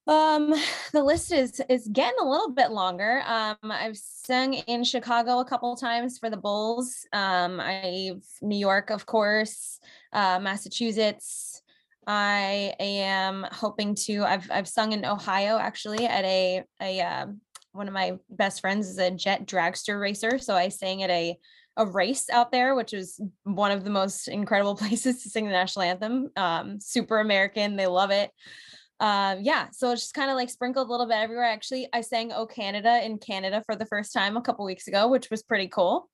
[0.05, 0.53] Um,
[0.91, 3.23] the list is is getting a little bit longer.
[3.25, 7.07] Um, I've sung in Chicago a couple times for the Bulls.
[7.13, 9.79] Um, I've New York, of course,
[10.11, 11.62] uh, Massachusetts.
[12.07, 14.23] I am hoping to.
[14.23, 17.41] I've I've sung in Ohio actually at a a um,
[17.71, 21.37] one of my best friends is a jet dragster racer, so I sang at a
[21.75, 25.51] a race out there, which is one of the most incredible places to sing the
[25.51, 26.29] national anthem.
[26.35, 28.31] Um, super American, they love it
[28.99, 31.99] um yeah so it's just kind of like sprinkled a little bit everywhere actually i
[31.99, 35.41] sang oh canada in canada for the first time a couple weeks ago which was
[35.41, 36.09] pretty cool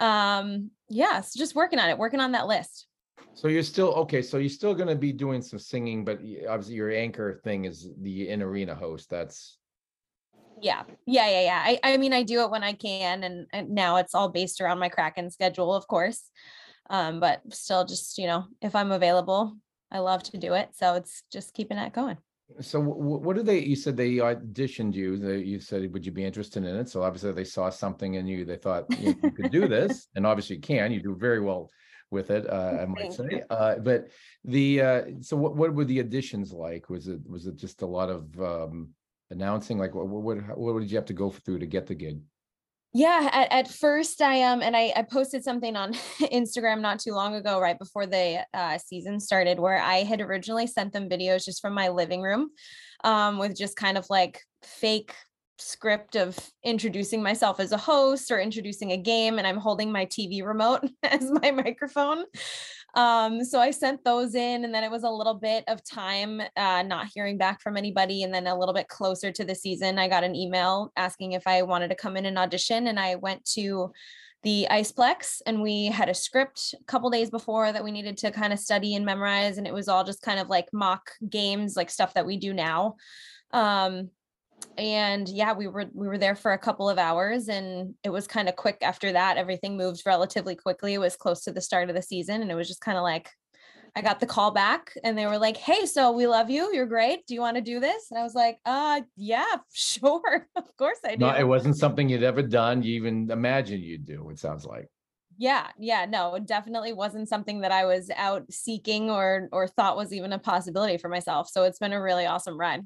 [0.00, 2.85] um yeah so just working on it working on that list
[3.34, 4.22] So you're still okay.
[4.22, 7.90] So you're still going to be doing some singing, but obviously your anchor thing is
[8.00, 9.10] the in arena host.
[9.10, 9.58] That's
[10.62, 13.70] yeah yeah yeah yeah i, I mean i do it when i can and, and
[13.70, 16.30] now it's all based around my kraken schedule of course
[16.90, 19.56] um but still just you know if i'm available
[19.90, 22.16] i love to do it so it's just keeping that going
[22.60, 26.24] So what did they, you said they auditioned you, they, you said, would you be
[26.24, 26.88] interested in it?
[26.88, 30.06] So obviously they saw something in you, they thought you, know, you could do this,
[30.14, 31.68] and obviously you can, you do very well
[32.10, 33.42] with it, uh, I might say.
[33.50, 34.08] Uh, but
[34.44, 36.88] the, uh, so what, what were the additions like?
[36.88, 38.90] Was it, was it just a lot of, um,
[39.30, 39.78] announcing?
[39.78, 42.20] Like what, what, what what did you have to go through to get the gig?
[42.92, 47.12] Yeah, at, at first I um and I, I posted something on Instagram not too
[47.12, 51.44] long ago, right before the uh, season started, where I had originally sent them videos
[51.44, 52.50] just from my living room,
[53.04, 55.12] um, with just kind of like fake
[55.58, 60.06] script of introducing myself as a host or introducing a game, and I'm holding my
[60.06, 62.24] TV remote as my microphone.
[62.94, 66.40] Um, so I sent those in, and then it was a little bit of time
[66.56, 68.22] uh, not hearing back from anybody.
[68.22, 71.46] And then a little bit closer to the season, I got an email asking if
[71.46, 72.86] I wanted to come in and audition.
[72.86, 73.92] And I went to
[74.42, 78.30] the Iceplex and we had a script a couple days before that we needed to
[78.30, 79.58] kind of study and memorize.
[79.58, 82.54] And it was all just kind of like mock games, like stuff that we do
[82.54, 82.94] now.
[83.52, 84.10] Um,
[84.78, 88.26] and yeah we were we were there for a couple of hours and it was
[88.26, 91.88] kind of quick after that everything moved relatively quickly it was close to the start
[91.88, 93.30] of the season and it was just kind of like
[93.94, 96.86] i got the call back and they were like hey so we love you you're
[96.86, 98.08] great do you want to do this?
[98.10, 102.08] And i was like uh yeah sure of course i do No, it wasn't something
[102.08, 104.88] you'd ever done, you even imagined you'd do, it sounds like.
[105.38, 109.96] yeah yeah no it definitely wasn't something that i was out seeking or or thought
[109.96, 112.80] was even a possibility for myself so it's been a really awesome ride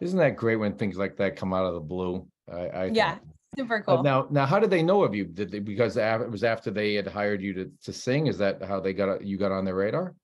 [0.00, 2.26] Isn't that great when things like that come out of the blue?
[2.50, 2.84] I, I.
[2.86, 3.22] Yeah, think.
[3.56, 5.24] super Uh, cool Now, now, how did they know of you?
[5.24, 8.26] Did they, because it was after they had hired you to, to sing?
[8.26, 10.14] Is that how they got, you got on their radar?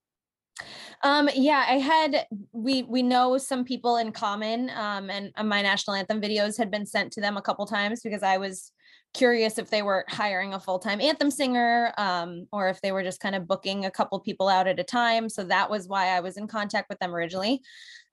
[1.02, 5.60] Um, yeah, I had we we know some people in common, um, and uh, my
[5.60, 8.72] national anthem videos had been sent to them a couple times because I was
[9.14, 13.20] curious if they were hiring a full-time anthem singer, um, or if they were just
[13.20, 15.28] kind of booking a couple people out at a time.
[15.28, 17.62] So that was why I was in contact with them originally.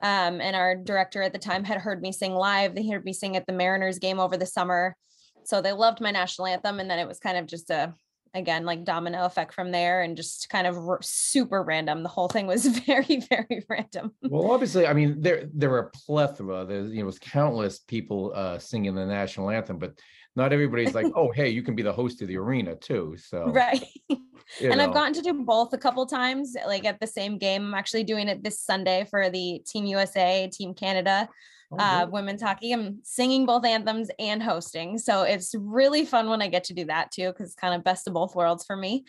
[0.01, 2.75] Um, and our director at the time had heard me sing live.
[2.75, 4.95] They heard me sing at the Mariners game over the summer.
[5.43, 7.93] So they loved my national anthem, and then it was kind of just a
[8.33, 12.29] again like domino effect from there and just kind of r- super random the whole
[12.29, 16.85] thing was very very random Well, obviously, I mean, there, there were a plethora, there
[16.85, 19.99] you know, was countless people, uh, singing the national anthem, but
[20.35, 23.45] not everybody's like, oh, hey, you can be the host of the arena too, so.
[23.45, 23.83] right.
[24.61, 27.67] and i've gotten to do both a couple times like at the same game.
[27.67, 31.29] I'm actually doing it this sunday for the team usa team canada
[31.71, 32.73] Oh, uh, women's hockey.
[32.73, 36.85] I'm singing both anthems and hosting so it's really fun when i get to do
[36.85, 39.05] that too because it's kind of best of both worlds for me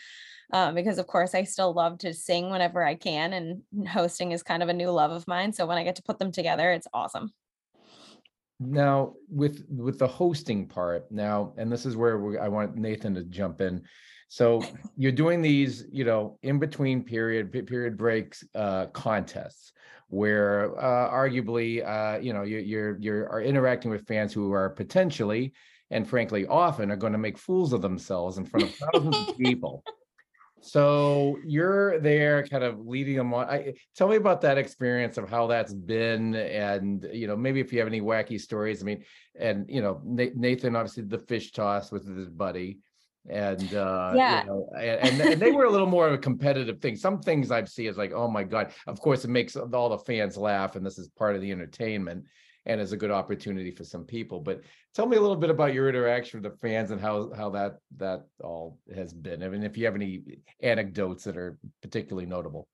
[0.52, 4.44] um, because of course i still love to sing whenever i can and hosting is
[4.44, 6.70] kind of a new love of mine so when i get to put them together
[6.70, 7.32] it's awesome
[8.70, 13.14] Now, with, with the hosting part now, and this is where we- I want Nathan
[13.14, 13.82] to jump in.
[14.28, 14.62] So
[14.96, 19.72] you're doing these, you know, in between period, period breaks, uh, contests
[20.08, 24.70] where, uh, arguably, uh, you know, you're, you're, you're are interacting with fans who are
[24.70, 25.52] potentially
[25.90, 29.36] and frankly often are going to make fools of themselves in front of thousands of
[29.38, 29.84] people.
[30.62, 33.48] So you're there kind of leading them on.
[33.48, 36.34] I, tell me about that experience of how that's been.
[36.34, 39.04] And, you know, maybe if you have any wacky stories, I mean,
[39.38, 42.78] and, you know, Nathan obviously the fish toss with his buddy.
[43.28, 44.42] And, uh, Yeah.
[44.42, 46.96] you know, and, and, and they were a little more of a competitive thing.
[46.96, 49.98] Some things I've seen is like, oh my God, of course it makes all the
[49.98, 52.24] fans laugh and this is part of the entertainment
[52.66, 54.40] and is a good opportunity for some people.
[54.40, 54.60] But
[54.94, 57.78] tell me a little bit about your interaction with the fans and how how that
[57.96, 59.42] that all has been.
[59.42, 60.22] I mean, if you have any
[60.62, 62.68] anecdotes that are particularly notable.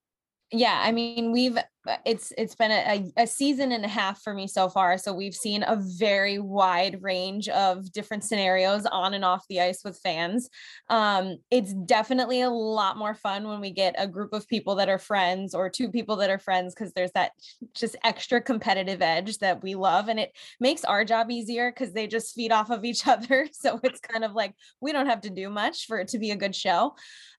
[0.50, 4.20] Yeah i mean we've uh, it's it's been a, a, a season and a half
[4.22, 9.14] for me so far so we've seen a very wide range of different scenarios on
[9.14, 10.48] and off the ice with fans.
[10.90, 14.88] Um it's definitely a lot more fun when we get a group of people that
[14.88, 17.32] are friends or two people that are friends because there's that
[17.74, 22.06] just extra competitive edge that we love and it makes our job easier because they
[22.06, 25.30] just feed off of each other so it's kind of like we don't have to
[25.30, 26.94] do much for it to be a good show.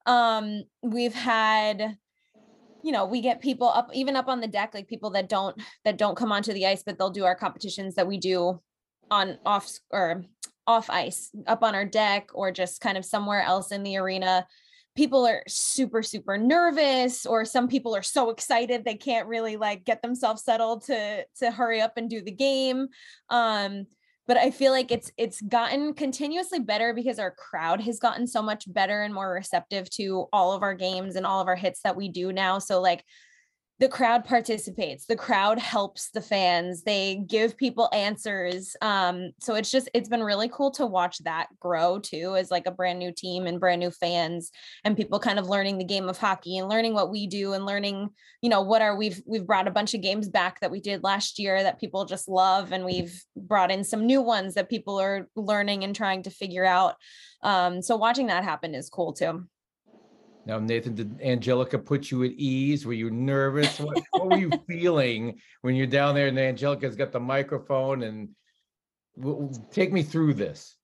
[0.06, 1.98] Um we've had
[2.84, 5.60] you know we get people up even up on the deck like people that don't
[5.86, 8.60] that don't come onto the ice but they'll do our competitions that we do
[9.12, 10.24] on off or
[10.70, 14.46] off ice up on our deck or just kind of somewhere else in the arena.
[14.96, 19.84] People are super super nervous or some people are so excited they can't really like
[19.84, 22.88] get themselves settled to to hurry up and do the game.
[23.30, 23.88] Um
[24.30, 28.42] but i feel like it's it's gotten continuously better because our crowd has gotten so
[28.44, 31.82] much better and more receptive to all of our games and all of our hits
[31.82, 32.60] that we do now.
[32.60, 33.04] So like
[33.80, 39.72] the crowd participates the crowd helps the fans they give people answers um so it's
[39.72, 43.12] just it's been really cool to watch that grow too as like a brand new
[43.12, 44.52] team and brand new fans
[44.84, 47.66] and people kind of learning the game of hockey and learning what we do and
[47.66, 48.10] learning
[48.42, 51.04] you know what are we've we've brought a bunch of games back that we did
[51.04, 55.00] last year that people just love and we've brought in some new ones that people
[55.00, 56.96] are learning and trying to figure out
[57.44, 59.46] um so watching that happen is cool too
[60.50, 62.84] Now, Nathan, did Angelica put you at ease?
[62.84, 63.80] Were you nervous?
[63.80, 68.30] What, what were you feeling when you're down there and Angelica's got the microphone and
[69.70, 70.76] take me through this?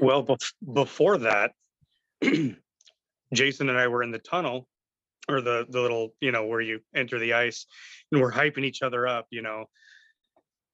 [0.00, 1.52] well, bef- before that,
[3.34, 4.66] Jason and I were in the tunnel
[5.28, 7.66] or the the little, you know, where you enter the ice
[8.12, 9.66] and we're hyping each other up, you know.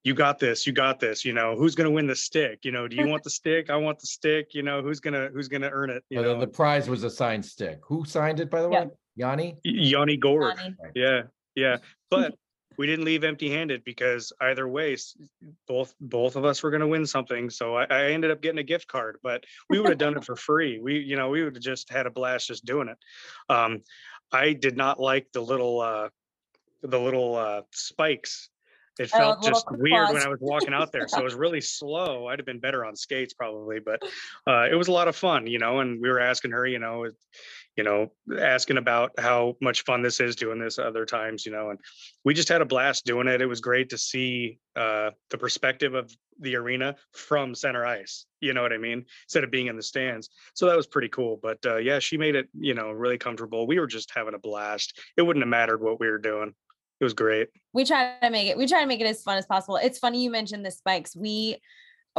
[0.04, 2.64] You got this, you got this, you know, who's gonna win the stick?
[2.64, 3.70] You know, do you want the stick?
[3.70, 6.02] I want the stick, you know, who's gonna who's gonna earn it?
[6.10, 7.80] You the, know, the prize was a signed stick.
[7.84, 8.84] Who signed it, by the Yeah.
[8.84, 8.90] way?
[9.16, 9.58] Yanni?
[9.64, 10.56] Yanni Gourde.
[10.56, 10.76] Bonnie.
[10.94, 11.22] Yeah,
[11.54, 11.76] yeah.
[12.10, 12.34] But
[12.78, 14.96] we didn't leave empty-handed because either way,
[15.68, 17.50] both both of us were going to win something.
[17.50, 20.24] So I, I ended up getting a gift card, but we would have done it
[20.24, 20.78] for free.
[20.78, 22.98] We, you know, we would have just had a blast just doing it.
[23.48, 23.82] Um,
[24.30, 26.08] I did not like the little uh,
[26.82, 28.48] the little uh, spikes.
[28.98, 30.22] It Oh, felt just weird when.
[30.22, 31.08] I was walking out there.
[31.08, 32.26] So it was really slow.
[32.26, 34.02] I'd have been better on skates probably, but
[34.46, 35.80] uh, it was a lot of fun, you know.
[35.80, 37.06] And we were asking her, you know,
[37.76, 41.70] you know, asking about how much fun this is doing this other times, you know,
[41.70, 41.78] and
[42.22, 43.40] we just had a blast doing it.
[43.40, 48.26] It was great to see uh, the perspective of the arena from center ice.
[48.40, 49.06] You know what I mean?
[49.24, 50.28] Instead of being in the stands.
[50.52, 51.38] So that was pretty cool.
[51.42, 53.66] But uh, yeah, she made it, you know, really comfortable.
[53.66, 55.00] We were just having a blast.
[55.16, 56.52] It wouldn't have mattered what we were doing.
[57.02, 57.48] It was great.
[57.72, 59.98] we try to make it we try to make it as fun as possible it's
[59.98, 61.56] funny you mentioned the spikes we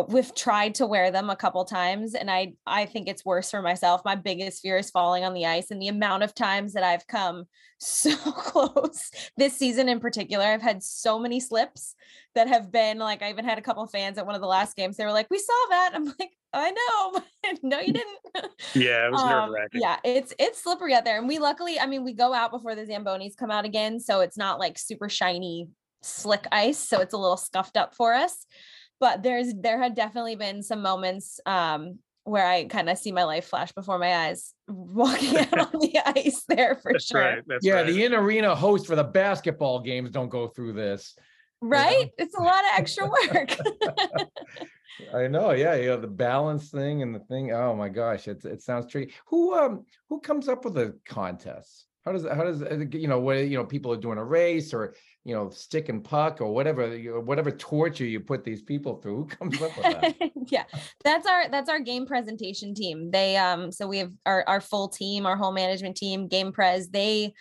[0.08, 3.62] we've tried to wear them a couple times and i i think it's worse for
[3.62, 6.84] myself my biggest fear is falling on the ice and the amount of times that
[6.84, 7.46] i've come
[7.84, 11.96] so close this season in particular i've had so many slips
[12.34, 14.76] that have been like i even had a couple fans at one of the last
[14.76, 17.22] games they were like we saw that i'm like i know
[17.64, 18.20] no you didn't
[18.74, 19.82] Yeah, it was nerve um, wracking.
[19.82, 22.74] yeah, it's it's slippery out there, and we luckily, I mean, we go out before
[22.76, 25.68] the zambonis come out again, so it's not like super shiny,
[26.02, 28.46] slick ice, so it's a little scuffed up for us.
[29.04, 33.26] But there's there had definitely been some moments um, where I kind of see my
[33.26, 37.20] life flash before my eyes, walking out on the ice there for That's sure.
[37.20, 37.44] right.
[37.46, 37.88] That's Yeah, right.
[37.88, 41.18] the in arena host for the basketball games don't go through this.
[41.60, 42.12] Right?
[42.18, 43.58] It's a lot of extra work.
[45.14, 47.52] I know, yeah, yeah, the balance thing and the thing.
[47.52, 49.12] Oh my gosh, it's it sounds tricky.
[49.28, 51.88] Who um who comes up with the contests?
[52.06, 54.74] How does how does uh, you know what you know people are doing a race
[54.74, 54.94] or
[55.24, 59.16] you know stick and puck or whatever you whatever torture you put these people through?
[59.16, 60.32] Who comes up with that?
[60.52, 60.66] yeah
[61.04, 64.90] that's our that's our game presentation team they um so we have our, our full
[64.90, 67.34] team our whole management team game pres they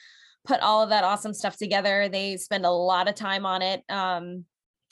[0.45, 3.83] put all of that awesome stuff together they spend a lot of time on it
[3.89, 4.45] um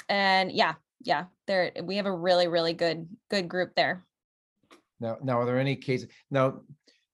[0.08, 4.04] and yeah yeah there we have a really really good good group there
[5.00, 6.60] Now, now, are there any cases now?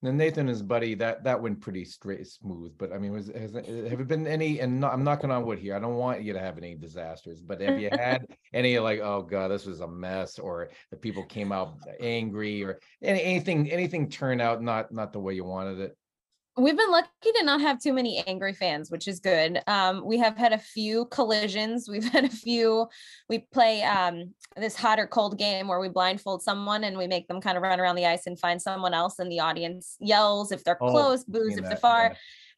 [0.03, 3.29] Now Nathan and his buddy that that went pretty straight smooth, but I mean, was
[3.29, 4.61] has it- have it been any?
[4.61, 5.75] And no, I'm knocking on wood here.
[5.75, 9.23] I don't want you to have any disasters, but have you had any like, oh
[9.23, 14.09] god, this was a mess, or the people came out angry, or any, anything anything
[14.11, 15.97] turned out not not the way you wanted it?
[16.59, 19.61] We've been lucky to not have too many angry fans which is good.
[19.67, 21.89] Um we have had a few collisions.
[21.89, 22.89] We've had a few
[23.29, 27.29] we play um this hot or cold game where we blindfold someone and we make
[27.29, 30.51] them kind of run around the ice and find someone else and the audience yells
[30.53, 32.13] if they're Oh, close boos if they're far.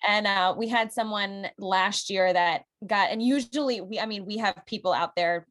[0.04, 0.16] yeah.
[0.16, 4.36] and uh we had someone last year that got and usually we i mean we
[4.38, 5.46] have people out there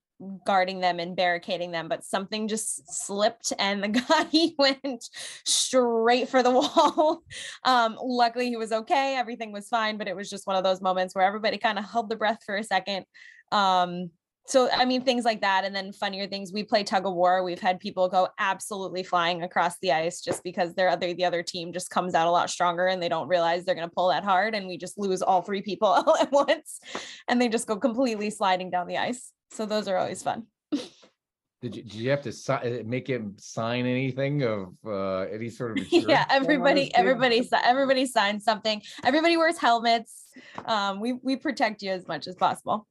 [0.46, 5.06] guarding them and barricading them but something just slipped and the guy went
[5.46, 7.22] straight for the wall.
[7.64, 9.16] Um luckily he was okay.
[9.18, 11.86] Everything was fine but it was just one of those moments where everybody kind of
[11.86, 13.06] held the breath for a second.
[13.52, 14.12] Um
[14.48, 17.44] so i mean things like that and then funnier things we play tug of war.
[17.44, 21.44] We've had people go absolutely flying across the ice just because their other the other
[21.44, 24.10] team just comes out a lot stronger and they don't realize they're going to pull
[24.10, 26.80] that hard and we just lose all three people all at once
[27.28, 30.46] and they just go completely sliding down the ice so those are always fun
[31.62, 35.78] Did you did you have to si- make him sign anything of uh any sort
[35.80, 40.26] of yeah everybody everybody everybody signs something everybody wears helmets
[40.66, 42.88] um we we protect you as much as possible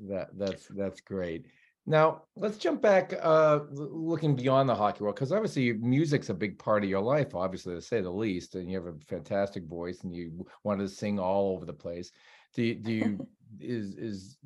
[0.00, 1.46] That that's that's great.
[1.86, 6.58] Now let's jump back, uh, looking beyond the hockey world, because obviously music's a big
[6.58, 8.56] part of your life, obviously to say the least.
[8.56, 12.10] And you have a fantastic voice, and you wanted to sing all over the place.
[12.54, 13.28] Do you, do you
[13.60, 14.36] is is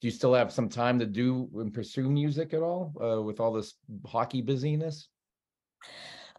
[0.00, 3.40] do you still have some time to do and pursue music at all uh, with
[3.40, 3.74] all this
[4.06, 5.08] hockey busyness?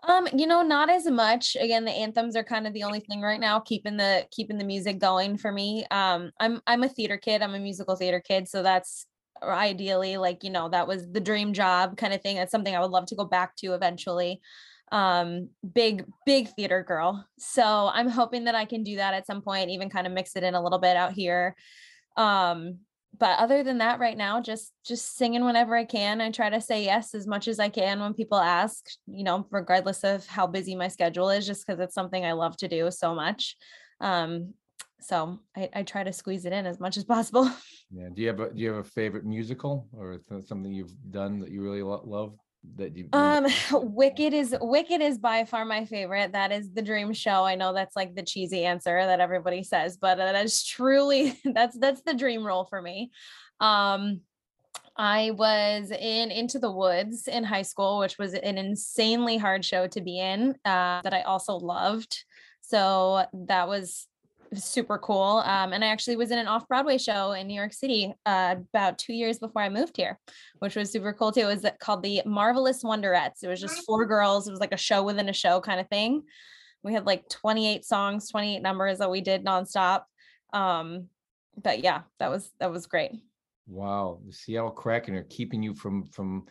[0.04, 1.58] Um, you know, not as much.
[1.60, 4.64] Again, the anthems are kind of the only thing right now keeping the keeping the
[4.64, 5.86] music going for me.
[5.92, 7.42] Um, I'm I'm a theater kid.
[7.42, 9.08] I'm a musical theater kid, so that's
[9.44, 12.38] ideally like, you know, that was the dream job kind of thing.
[12.38, 14.42] That's something I would love to go back to eventually.
[14.92, 17.26] Um, big big theater girl.
[17.38, 20.36] So, I'm hoping that I can do that at some point, even kind of mix
[20.36, 21.56] it in a little bit out here.
[22.18, 22.80] Um,
[23.18, 26.22] but other than that right now just just singing whenever i can.
[26.22, 29.48] I try to say yes as much as i can when people ask you know
[29.52, 32.90] regardless of how busy my schedule is just because it's something i love to do
[32.92, 33.56] so much.
[34.02, 34.54] Um
[35.02, 37.50] so I, I try to squeeze it in as much as possible.
[37.92, 38.10] Yeah.
[38.14, 41.40] Do you have a do you have a favorite musical or th- something you've done
[41.40, 42.38] that you really lo- love
[42.76, 43.08] that you?
[43.14, 43.46] um
[43.94, 47.74] wicked is wicked is by far my favorite that is the dream show i know
[47.74, 52.14] that's like the cheesy answer that everybody says but that is truly that's that's the
[52.14, 53.12] dream role for me
[53.60, 54.22] um
[55.02, 59.88] I was in Into the Woods in high school, which was an insanely hard show
[59.88, 62.26] to be in uh, that I also loved.
[62.60, 64.09] So that was
[64.56, 65.44] super cool.
[65.46, 68.56] Um, and I actually was in an off Broadway show in New York City uh,
[68.74, 70.20] about two years before I moved here,
[70.60, 71.42] which was super cool too.
[71.42, 73.44] It was called the Marvelous Wonderettes.
[73.44, 74.48] It was just four girls.
[74.48, 76.24] It was like a show within a show kind of thing.
[76.84, 80.04] We had like 28 songs, 28 numbers that we did nonstop.
[80.54, 81.08] Um,
[81.62, 83.12] but yeah, that was that was great.
[83.68, 86.46] Wow, the Seattle Kraken are keeping you from from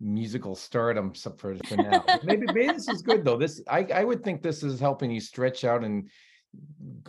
[0.00, 2.04] musical stardom for, for now.
[2.24, 3.36] maybe maybe this is good though.
[3.36, 6.08] This I I would think this is helping you stretch out and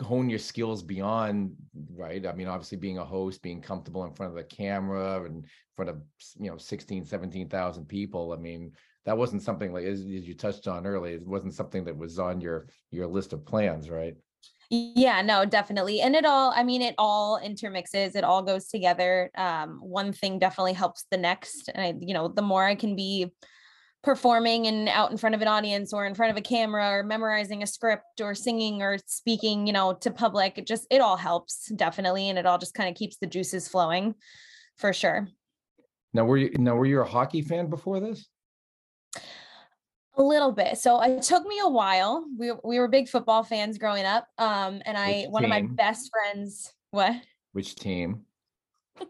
[0.00, 1.54] hone your skills beyond
[1.94, 5.44] right i mean obviously being a host being comfortable in front of the camera and
[5.44, 5.96] in front of
[6.38, 8.72] you know 16 17,000 people i mean
[9.04, 12.40] that wasn't something like as, you touched on earlier it wasn't something that was on
[12.40, 14.16] your your list of plans right
[14.68, 16.00] Yeah, no, definitely.
[16.00, 19.30] And it all, I mean, it all intermixes, it all goes together.
[19.36, 21.70] Um, one thing definitely helps the next.
[21.72, 23.30] And I, you know, the more I can be
[24.06, 27.02] performing and out in front of an audience or in front of a camera or
[27.02, 31.16] memorizing a script or singing or speaking, you know, to public, it just, it all
[31.16, 32.28] helps definitely.
[32.28, 34.14] And it all just kind of keeps the juices flowing
[34.76, 35.26] for sure.
[36.14, 38.28] now were you now were you a hockey fan before this
[40.16, 40.78] A little bit.
[40.78, 42.24] So it took me a while.
[42.38, 44.28] We we were big football fans growing up.
[44.38, 46.72] Um, and I Which one of my best friends.
[46.92, 47.16] What?
[47.52, 48.25] which team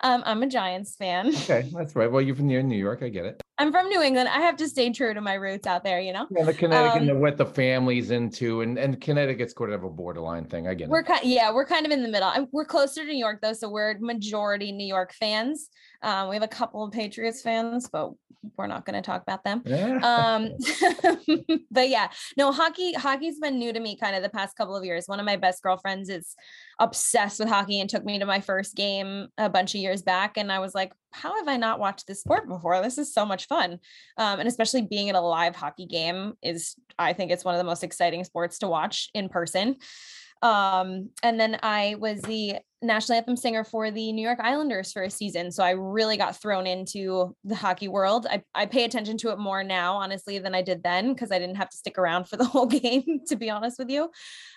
[0.00, 1.28] Um, I'm a Giants fan.
[1.28, 4.02] okay that's right well you're from near new york i get it I'm from New
[4.02, 4.28] England.
[4.28, 6.00] I have to stay true to my roots out there.
[6.00, 9.84] You know, yeah the connecticut Um, what the family's into and and connecticut's sort of
[9.84, 11.20] a borderline thing i get we're it kind.
[11.22, 12.32] Yeah, we're kind of in the middle.
[12.50, 15.68] We're closer to New York though, so we're majority New York fans.
[16.02, 18.12] Um, we have a couple of Patriots fans, but
[18.56, 19.62] we're not going to talk about them.
[19.64, 19.98] Yeah.
[20.02, 20.50] um
[21.70, 24.84] but yeah no hockey hockey's been new to me kind of the past couple of
[24.84, 26.34] years one of my best girlfriends is
[26.78, 30.36] obsessed with hockey and took me to my first game a bunch of years back
[30.36, 33.24] and i was like how have i not watched this sport before this is so
[33.24, 33.78] much fun
[34.18, 37.58] um, and especially being at a live hockey game is i think it's one of
[37.58, 39.76] the most exciting sports to watch in person
[40.42, 45.02] um, and then I was the national anthem singer for the New York Islanders for
[45.04, 45.52] a season.
[45.52, 48.26] So I really got thrown into the hockey world.
[48.28, 51.38] I, I pay attention to it more now, honestly, than I did then because I
[51.38, 54.10] didn't have to stick around for the whole game, to be honest with you.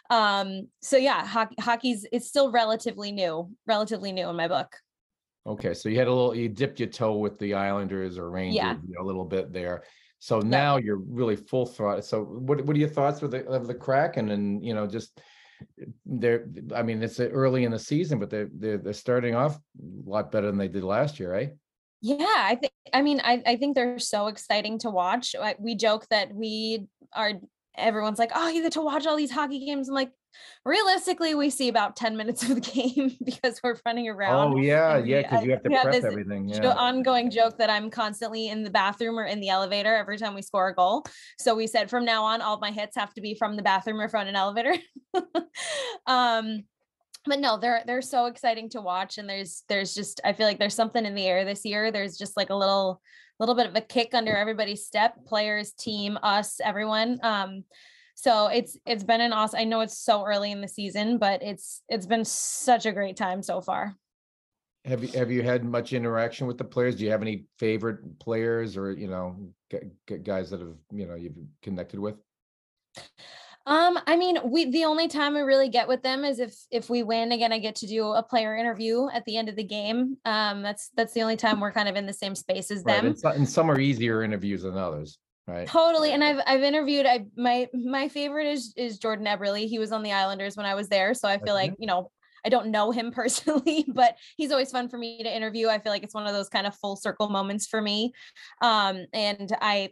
[0.09, 4.75] Um, so yeah, hockey, hockey's it's still relatively new, relatively new in my book.
[5.47, 8.55] Okay, so you had a little, you dipped your toe with the Islanders or Rangers
[8.55, 8.73] Yeah.
[8.73, 9.83] you know, a little bit there.
[10.17, 12.01] So now you're really full throttle.
[12.01, 15.21] So what what are your thoughts with the of the Kraken and you know just
[16.05, 19.55] they're I mean it's uh, early in the season, but they're they're they're starting off
[19.55, 21.53] a lot better than they did last year, right?
[22.01, 25.35] Yeah, I think I mean I I think they're so exciting to watch.
[25.59, 27.33] We joke that we are
[27.77, 30.11] everyone's like, "Oh, you get to watch all these hockey games." I'm like,
[30.65, 34.53] realistically, we see about 10 minutes of the game because we're running around.
[34.53, 36.49] Oh yeah, yeah, because you have to have prep this everything.
[36.49, 36.73] Yeah.
[36.73, 40.41] ongoing joke that I'm constantly in the bathroom or in the elevator every time we
[40.41, 41.05] score a goal.
[41.39, 43.99] So we said from now on, all my hits have to be from the bathroom
[43.99, 44.75] or from an elevator.
[46.07, 46.63] um,
[47.27, 50.59] but no, they're they're so exciting to watch, and there's there's just I feel like
[50.59, 51.91] there's something in the air this year.
[51.91, 53.01] There's just like a little
[53.39, 57.19] little bit of a kick under everybody's step, players, team, us, everyone.
[57.23, 57.63] Um,
[58.15, 59.59] so it's it's been an awesome.
[59.59, 63.17] I know it's so early in the season, but it's it's been such a great
[63.17, 63.95] time so far.
[64.85, 66.95] Have you have you had much interaction with the players?
[66.95, 69.35] Do you have any favorite players or you know
[69.69, 72.15] gu- gu- guys that have you know you've connected with?
[73.67, 76.87] Um, I mean, we the only time I really get with them is if if
[76.87, 79.63] we win again, I get to do a player interview at the end of the
[79.63, 80.17] game.
[80.23, 82.97] Um, that's that's the only time we're kind of in the same space as Right,
[82.97, 83.07] them.
[83.07, 85.17] and, so- and some are easier interviews than others,
[85.47, 85.71] right?
[85.71, 86.11] Totally.
[86.11, 89.67] And I've I've interviewed I my my favorite is is Jordan Eberle.
[89.67, 91.13] He was on the Islanders when I was there.
[91.15, 91.53] So I feel Okay.
[91.55, 92.11] like, you know,
[92.45, 95.67] I don't know him personally, but he's always fun for me to interview.
[95.67, 98.13] I feel like it's one of those kind of full circle moments for me.
[98.61, 99.91] Um, and I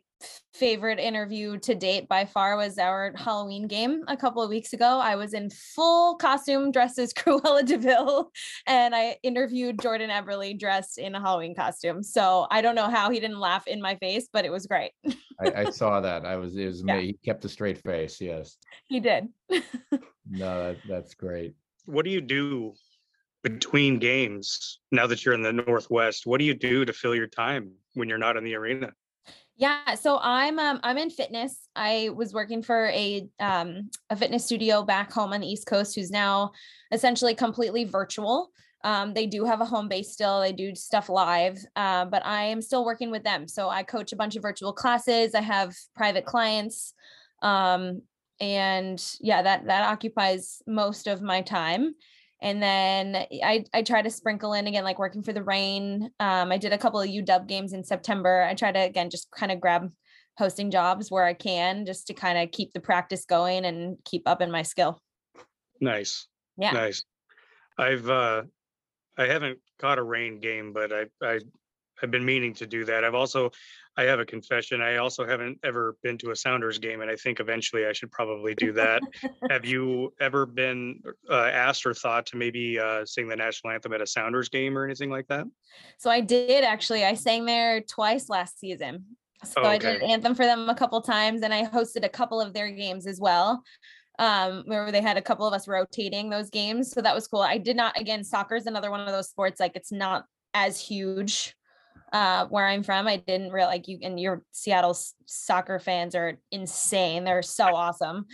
[0.53, 4.99] favorite interview to date by far was our Halloween game a couple of weeks ago.
[4.99, 8.31] I was in full costume dressed as Cruella de Vil
[8.67, 12.03] and I interviewed Jordan Eberle dressed in a Halloween costume.
[12.03, 14.91] So I don't know how he didn't laugh in my face, but it was great.
[15.41, 16.25] I, I saw that.
[16.25, 16.97] I was, it was Yeah.
[16.97, 17.05] me.
[17.07, 18.21] He kept a straight face.
[18.21, 18.57] Yes.
[18.87, 19.27] he did.
[19.49, 21.55] No, that, that's great.
[21.85, 22.73] What do you do
[23.43, 26.25] between games now that you're in the Northwest?
[26.25, 28.91] What do you do to fill your time when you're not in the arena?
[29.55, 31.67] Yeah, so I'm um I'm in fitness.
[31.75, 35.93] I was working for a um a fitness studio back home on the East Coast
[35.95, 36.51] who's now
[36.91, 38.49] essentially completely virtual.
[38.83, 40.41] Um, they do have a home base still.
[40.41, 43.47] They do stuff live, uh, but I am still working with them.
[43.47, 45.35] So I coach a bunch of virtual classes.
[45.35, 46.93] I have private clients,
[47.41, 48.01] um,
[48.39, 51.93] and yeah, that that occupies most of my time.
[52.41, 56.09] And then I I try to sprinkle in again, like working for the Reign.
[56.19, 58.43] Um, I did a couple of UW games in September.
[58.43, 59.89] I try to again just kind of grab
[60.37, 64.23] hosting jobs where I can, just to kind of keep the practice going and keep
[64.27, 64.99] up in my skill.
[65.79, 66.27] Nice.
[66.57, 66.71] Yeah.
[66.71, 67.03] Nice.
[67.77, 68.43] I've uh
[69.17, 71.39] I haven't caught a Reign game, but I I
[72.03, 73.05] I've been meaning to do that.
[73.05, 73.51] I've also
[73.95, 74.81] I have a confession.
[74.81, 78.11] I also haven't ever been to a Sounders game, and I think eventually I should
[78.11, 79.01] probably do that.
[79.49, 83.93] have you ever been uh, asked or thought to maybe uh, sing the national anthem
[83.93, 85.45] at a Sounders game or anything like that?
[85.97, 87.05] So I did actually.
[87.05, 89.05] I sang there twice last season.
[89.45, 90.11] So Oh, I did okay.
[90.11, 93.19] anthem for them a couple times, and I hosted a couple of their games as
[93.19, 93.63] well.
[94.19, 97.41] Um, where they had a couple of us rotating those games, so that was cool.
[97.41, 97.99] I did not.
[97.99, 101.55] Again, soccer is another one of those sports like it's not as huge
[102.13, 103.07] uh where I'm from.
[103.07, 107.25] I didn't real like you and your Seattle soccer fans are insane.
[107.25, 108.25] They're so awesome.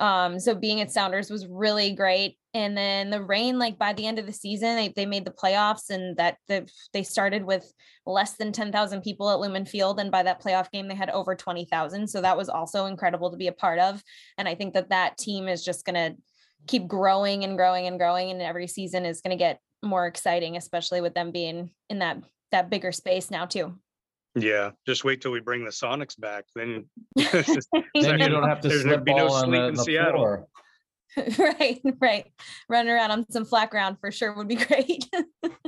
[0.00, 2.36] Um, so being at Sounders was really great.
[2.54, 5.32] And then the Reign, like by the end of the season, they, they made the
[5.32, 7.70] playoffs and that the, they started with
[8.06, 9.98] less than 10,000 people at Lumen Field.
[9.98, 12.08] And by that playoff game, they had over 20,000.
[12.08, 14.02] So that was also incredible to be a part of.
[14.38, 16.16] And I think that that team is just going to
[16.66, 18.30] keep growing and growing and growing.
[18.30, 22.18] And every season is going to get more exciting, especially with them being in that,
[22.52, 23.78] that bigger space now too.
[24.34, 26.44] Yeah, just wait till we bring the Sonics back.
[26.54, 26.86] Then
[27.16, 27.50] Then
[27.94, 29.84] you don't have to There's slip gonna be no ball on sleep the, in the
[29.84, 30.12] Seattle.
[30.20, 30.46] floor.
[31.38, 32.26] right, right.
[32.68, 35.08] Running around on some flat ground for sure would be great.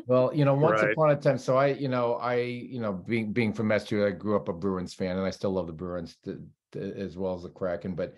[0.06, 0.92] Well, you know, once Right.
[0.92, 4.18] upon a time, so I, you know, I, you know, being being from Massachusetts, I
[4.18, 6.34] grew up a Bruins fan, and I still love the Bruins t-
[6.72, 7.94] t- as well as the Kraken.
[7.94, 8.14] But,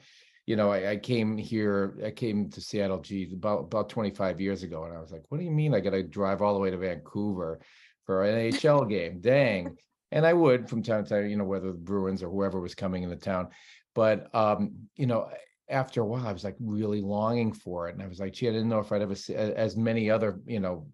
[0.46, 4.64] you know, I, I came here, I came to Seattle, geez, about about 25 years
[4.64, 6.60] ago, and I was like, what do you mean I got to drive all the
[6.60, 7.60] way to Vancouver
[8.06, 9.20] for an NHL game?
[9.20, 9.76] Dang!
[10.10, 12.74] And I would from time to time, you know, whether the Bruins or whoever was
[12.74, 13.48] coming into town.
[13.94, 15.30] But, um, you know,
[15.68, 18.48] after a while, I was like really longing for it, and I was like, gee,
[18.48, 20.86] I didn't know if I'd ever see, as many other, you know,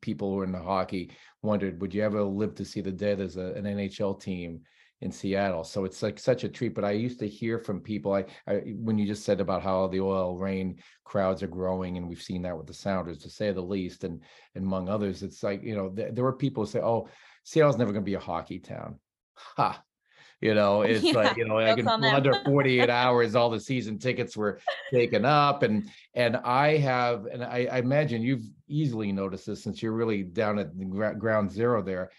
[0.00, 1.10] people who are in the hockey
[1.42, 4.60] wondered, would you ever live to see the dead as a, an NHL team
[5.00, 5.64] in Seattle?
[5.64, 6.74] So it's like such a treat.
[6.74, 9.88] But I used to hear from people, I, I when you just said about how
[9.88, 13.52] the OL Reign crowds are growing, and we've seen that with the Sounders, to say
[13.52, 14.22] the least, and,
[14.54, 17.08] and among others, it's like you know there, there were people who say, oh,
[17.44, 18.98] Seattle's never going to be a hockey town.
[19.34, 19.82] Ha.
[20.40, 23.60] You know, it's Yeah, like, you know, I jokes can under 48 hours, all the
[23.60, 25.62] season tickets were taken up.
[25.62, 30.22] And and I have, and I, I imagine you've easily noticed this since you're really
[30.22, 30.84] down at the
[31.18, 32.10] ground zero there.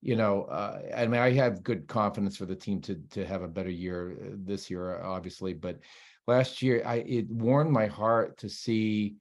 [0.00, 3.42] You know, uh, I mean, I have good confidence for the team to to have
[3.42, 5.54] a better year uh, this year, obviously.
[5.54, 5.80] But
[6.26, 9.16] last year, I it warmed my heart to see,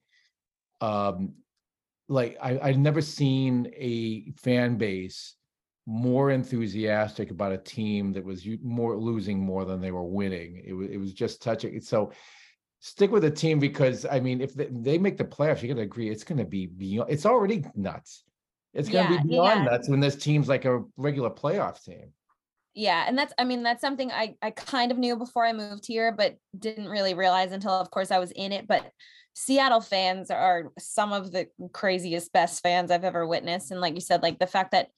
[0.81, 1.33] um,
[2.07, 5.35] like I I've never seen a fan base
[5.87, 10.61] more enthusiastic about a team that was more losing more than they were winning.
[10.63, 11.81] It was it was just touching.
[11.81, 12.11] So
[12.81, 15.75] stick with the team because I mean, if they, they make the playoffs, you got
[15.75, 17.09] to agree it's going to be beyond.
[17.09, 18.23] It's already nuts.
[18.73, 19.71] It's going to Yeah, be beyond yeah.
[19.71, 22.11] nuts when this team's like a regular playoff team.
[22.73, 25.87] Yeah, and that's I mean that's something I I kind of knew before I moved
[25.87, 28.91] here but didn't really realize until of course I was in it but
[29.33, 34.01] Seattle fans are some of the craziest best fans I've ever witnessed and like you
[34.01, 34.89] said like the fact that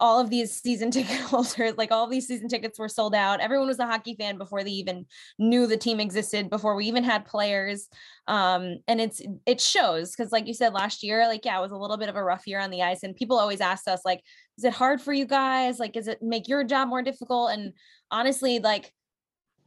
[0.00, 3.40] all of these season ticket holders like all these season tickets were sold out.
[3.40, 5.06] Everyone was a hockey fan before they even
[5.38, 7.88] knew the team existed before we even had players.
[8.26, 11.72] Um and it's it shows because like you said last year like yeah it was
[11.72, 14.00] a little bit of a rough year on the ice and people always asked us
[14.04, 14.22] like
[14.58, 15.78] is it hard for you guys?
[15.78, 17.52] Like is it make your job more difficult?
[17.52, 17.74] And
[18.10, 18.92] honestly like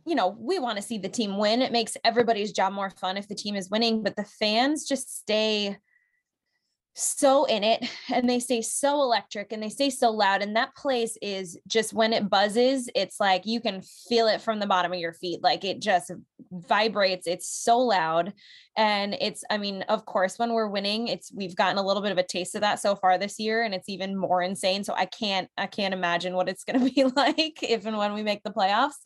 [0.05, 1.61] you know we want to see the team win.
[1.61, 5.15] It makes everybody's job more fun if the team is winning but the fans just
[5.19, 5.77] stay
[6.95, 7.83] so in it
[8.13, 11.91] and they say so electric and they say so loud and that place is just
[11.91, 15.41] when it buzzes it's like you can feel it from the bottom of your feet
[15.41, 16.11] like it just
[16.51, 18.31] vibrates it's so loud
[18.77, 22.11] and it's i mean of course when we're winning it's we've gotten a little bit
[22.11, 24.93] of a taste of that so far this year and it's even more insane so
[24.93, 28.21] i can't i can't imagine what it's going to be like if and when we
[28.21, 28.99] make the playoffs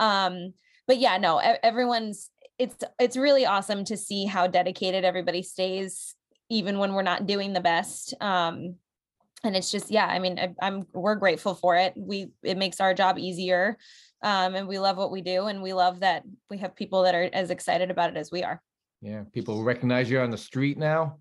[0.00, 0.52] um
[0.88, 6.16] but yeah no everyone's it's it's really awesome to see how dedicated everybody stays
[6.50, 8.74] even when we're not doing the best um
[9.44, 11.94] and it's just yeah i mean I, i'm we're grateful for it.
[11.96, 13.76] We it makes our job easier
[14.22, 17.14] um and we love what we do and we love that we have people that
[17.14, 18.60] are as excited about it as we are.
[19.00, 21.18] Yeah people recognize you on the street now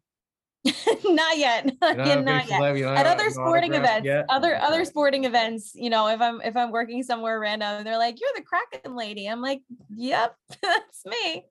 [1.05, 1.65] not yet.
[1.81, 2.97] Not, not yet.
[2.97, 4.25] at other sporting events yet?
[4.29, 8.19] other other sporting events you know if i'm if i'm working somewhere random they're like
[8.19, 9.27] you're the kraken lady.
[9.27, 9.61] I'm like
[9.95, 11.45] yep that's me.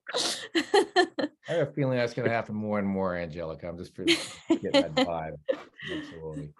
[0.55, 3.67] I have a feeling that's going to happen more and more angelica.
[3.67, 5.33] I'm just getting that vibe.
[5.91, 6.53] Absolutely.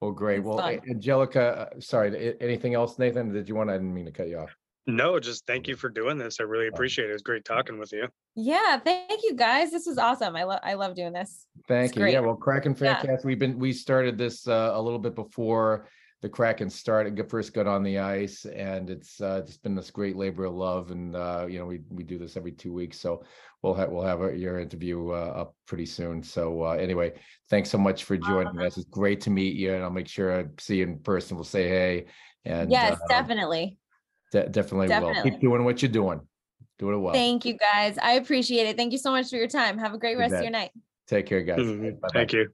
[0.00, 0.38] Well great.
[0.38, 0.80] It's well fun.
[0.88, 3.32] angelica uh, sorry anything else nathan?
[3.32, 5.88] Did you want i didn't mean to cut you off no, just thank you for
[5.88, 6.40] doing this.
[6.40, 7.10] I really appreciate it.
[7.10, 8.08] It was great talking with you.
[8.34, 9.70] Yeah, thank you guys.
[9.70, 10.34] This was awesome.
[10.36, 11.46] I love I love doing this.
[11.68, 12.02] Thank it's you.
[12.02, 12.12] Great.
[12.14, 13.16] Yeah, well, Kraken Fancast, yeah.
[13.24, 15.88] we've been we started this uh, a little bit before
[16.22, 20.16] the Kraken started first got on the ice, and it's uh, it's been this great
[20.16, 23.24] labor of love, and uh, you know we we do this every two weeks, so
[23.60, 26.22] we'll have we'll have your interview uh, up pretty soon.
[26.22, 27.14] So uh, anyway,
[27.50, 28.78] thanks so much for joining us.
[28.78, 31.36] It's great to meet you, and I'll make sure I see you in person.
[31.36, 32.06] We'll say hey.
[32.44, 33.76] And yes, uh, definitely.
[34.32, 35.22] De- definitely, definitely will.
[35.22, 36.20] Keep doing what you're doing.
[36.78, 37.12] Do it well.
[37.12, 37.96] Thank you guys.
[37.98, 38.76] I appreciate it.
[38.76, 39.78] Thank you so much for your time.
[39.78, 40.70] Have a great rest of your night.
[41.06, 41.60] Take care, guys.
[41.60, 42.04] Mm-hmm.
[42.12, 42.48] Thank you.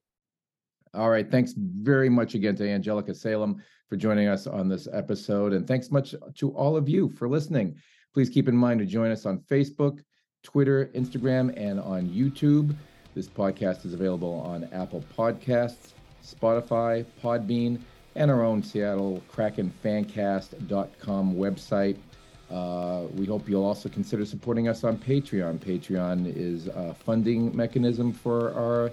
[0.92, 1.30] All right.
[1.30, 5.52] Thanks very much again to Angelica Salem for joining us on this episode.
[5.52, 7.76] And thanks much to all of you for listening.
[8.12, 10.00] Please keep in mind to join us on Facebook,
[10.42, 12.74] Twitter, Instagram, and on YouTube.
[13.14, 15.92] This podcast is available on Apple Podcasts,
[16.24, 17.80] Spotify, Podbean,
[18.18, 21.96] and our own Seattle Kraken Fancast.com website.
[22.50, 25.58] Uh, we hope you'll also consider supporting us on Patreon.
[25.58, 28.90] Patreon is a funding mechanism for our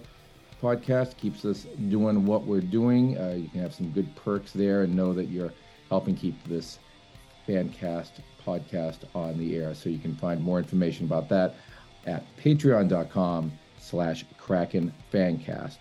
[0.62, 3.18] podcast, keeps us doing what we're doing.
[3.18, 5.54] Uh, you can have some good perks there and know that you're
[5.90, 6.78] helping keep this
[7.48, 8.12] Fancast
[8.46, 9.74] podcast on the air.
[9.74, 11.56] So you can find more information about that
[12.06, 15.78] at patreon.com slash Kraken Fancast.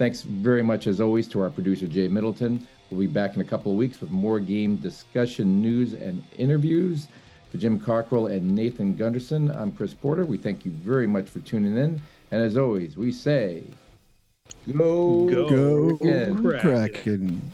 [0.00, 2.66] Thanks very much, as always, to our producer, Jay Middleton.
[2.90, 7.06] We'll be back in a couple of weeks with more game discussion, news, and interviews.
[7.52, 10.24] For Jim Cockrell and Nathan Gunderson, I'm Chris Porter.
[10.24, 12.00] We thank you very much for tuning in.
[12.30, 13.64] And as always, we say,
[14.76, 16.60] go, go, Kraken.
[16.60, 17.52] Kraken.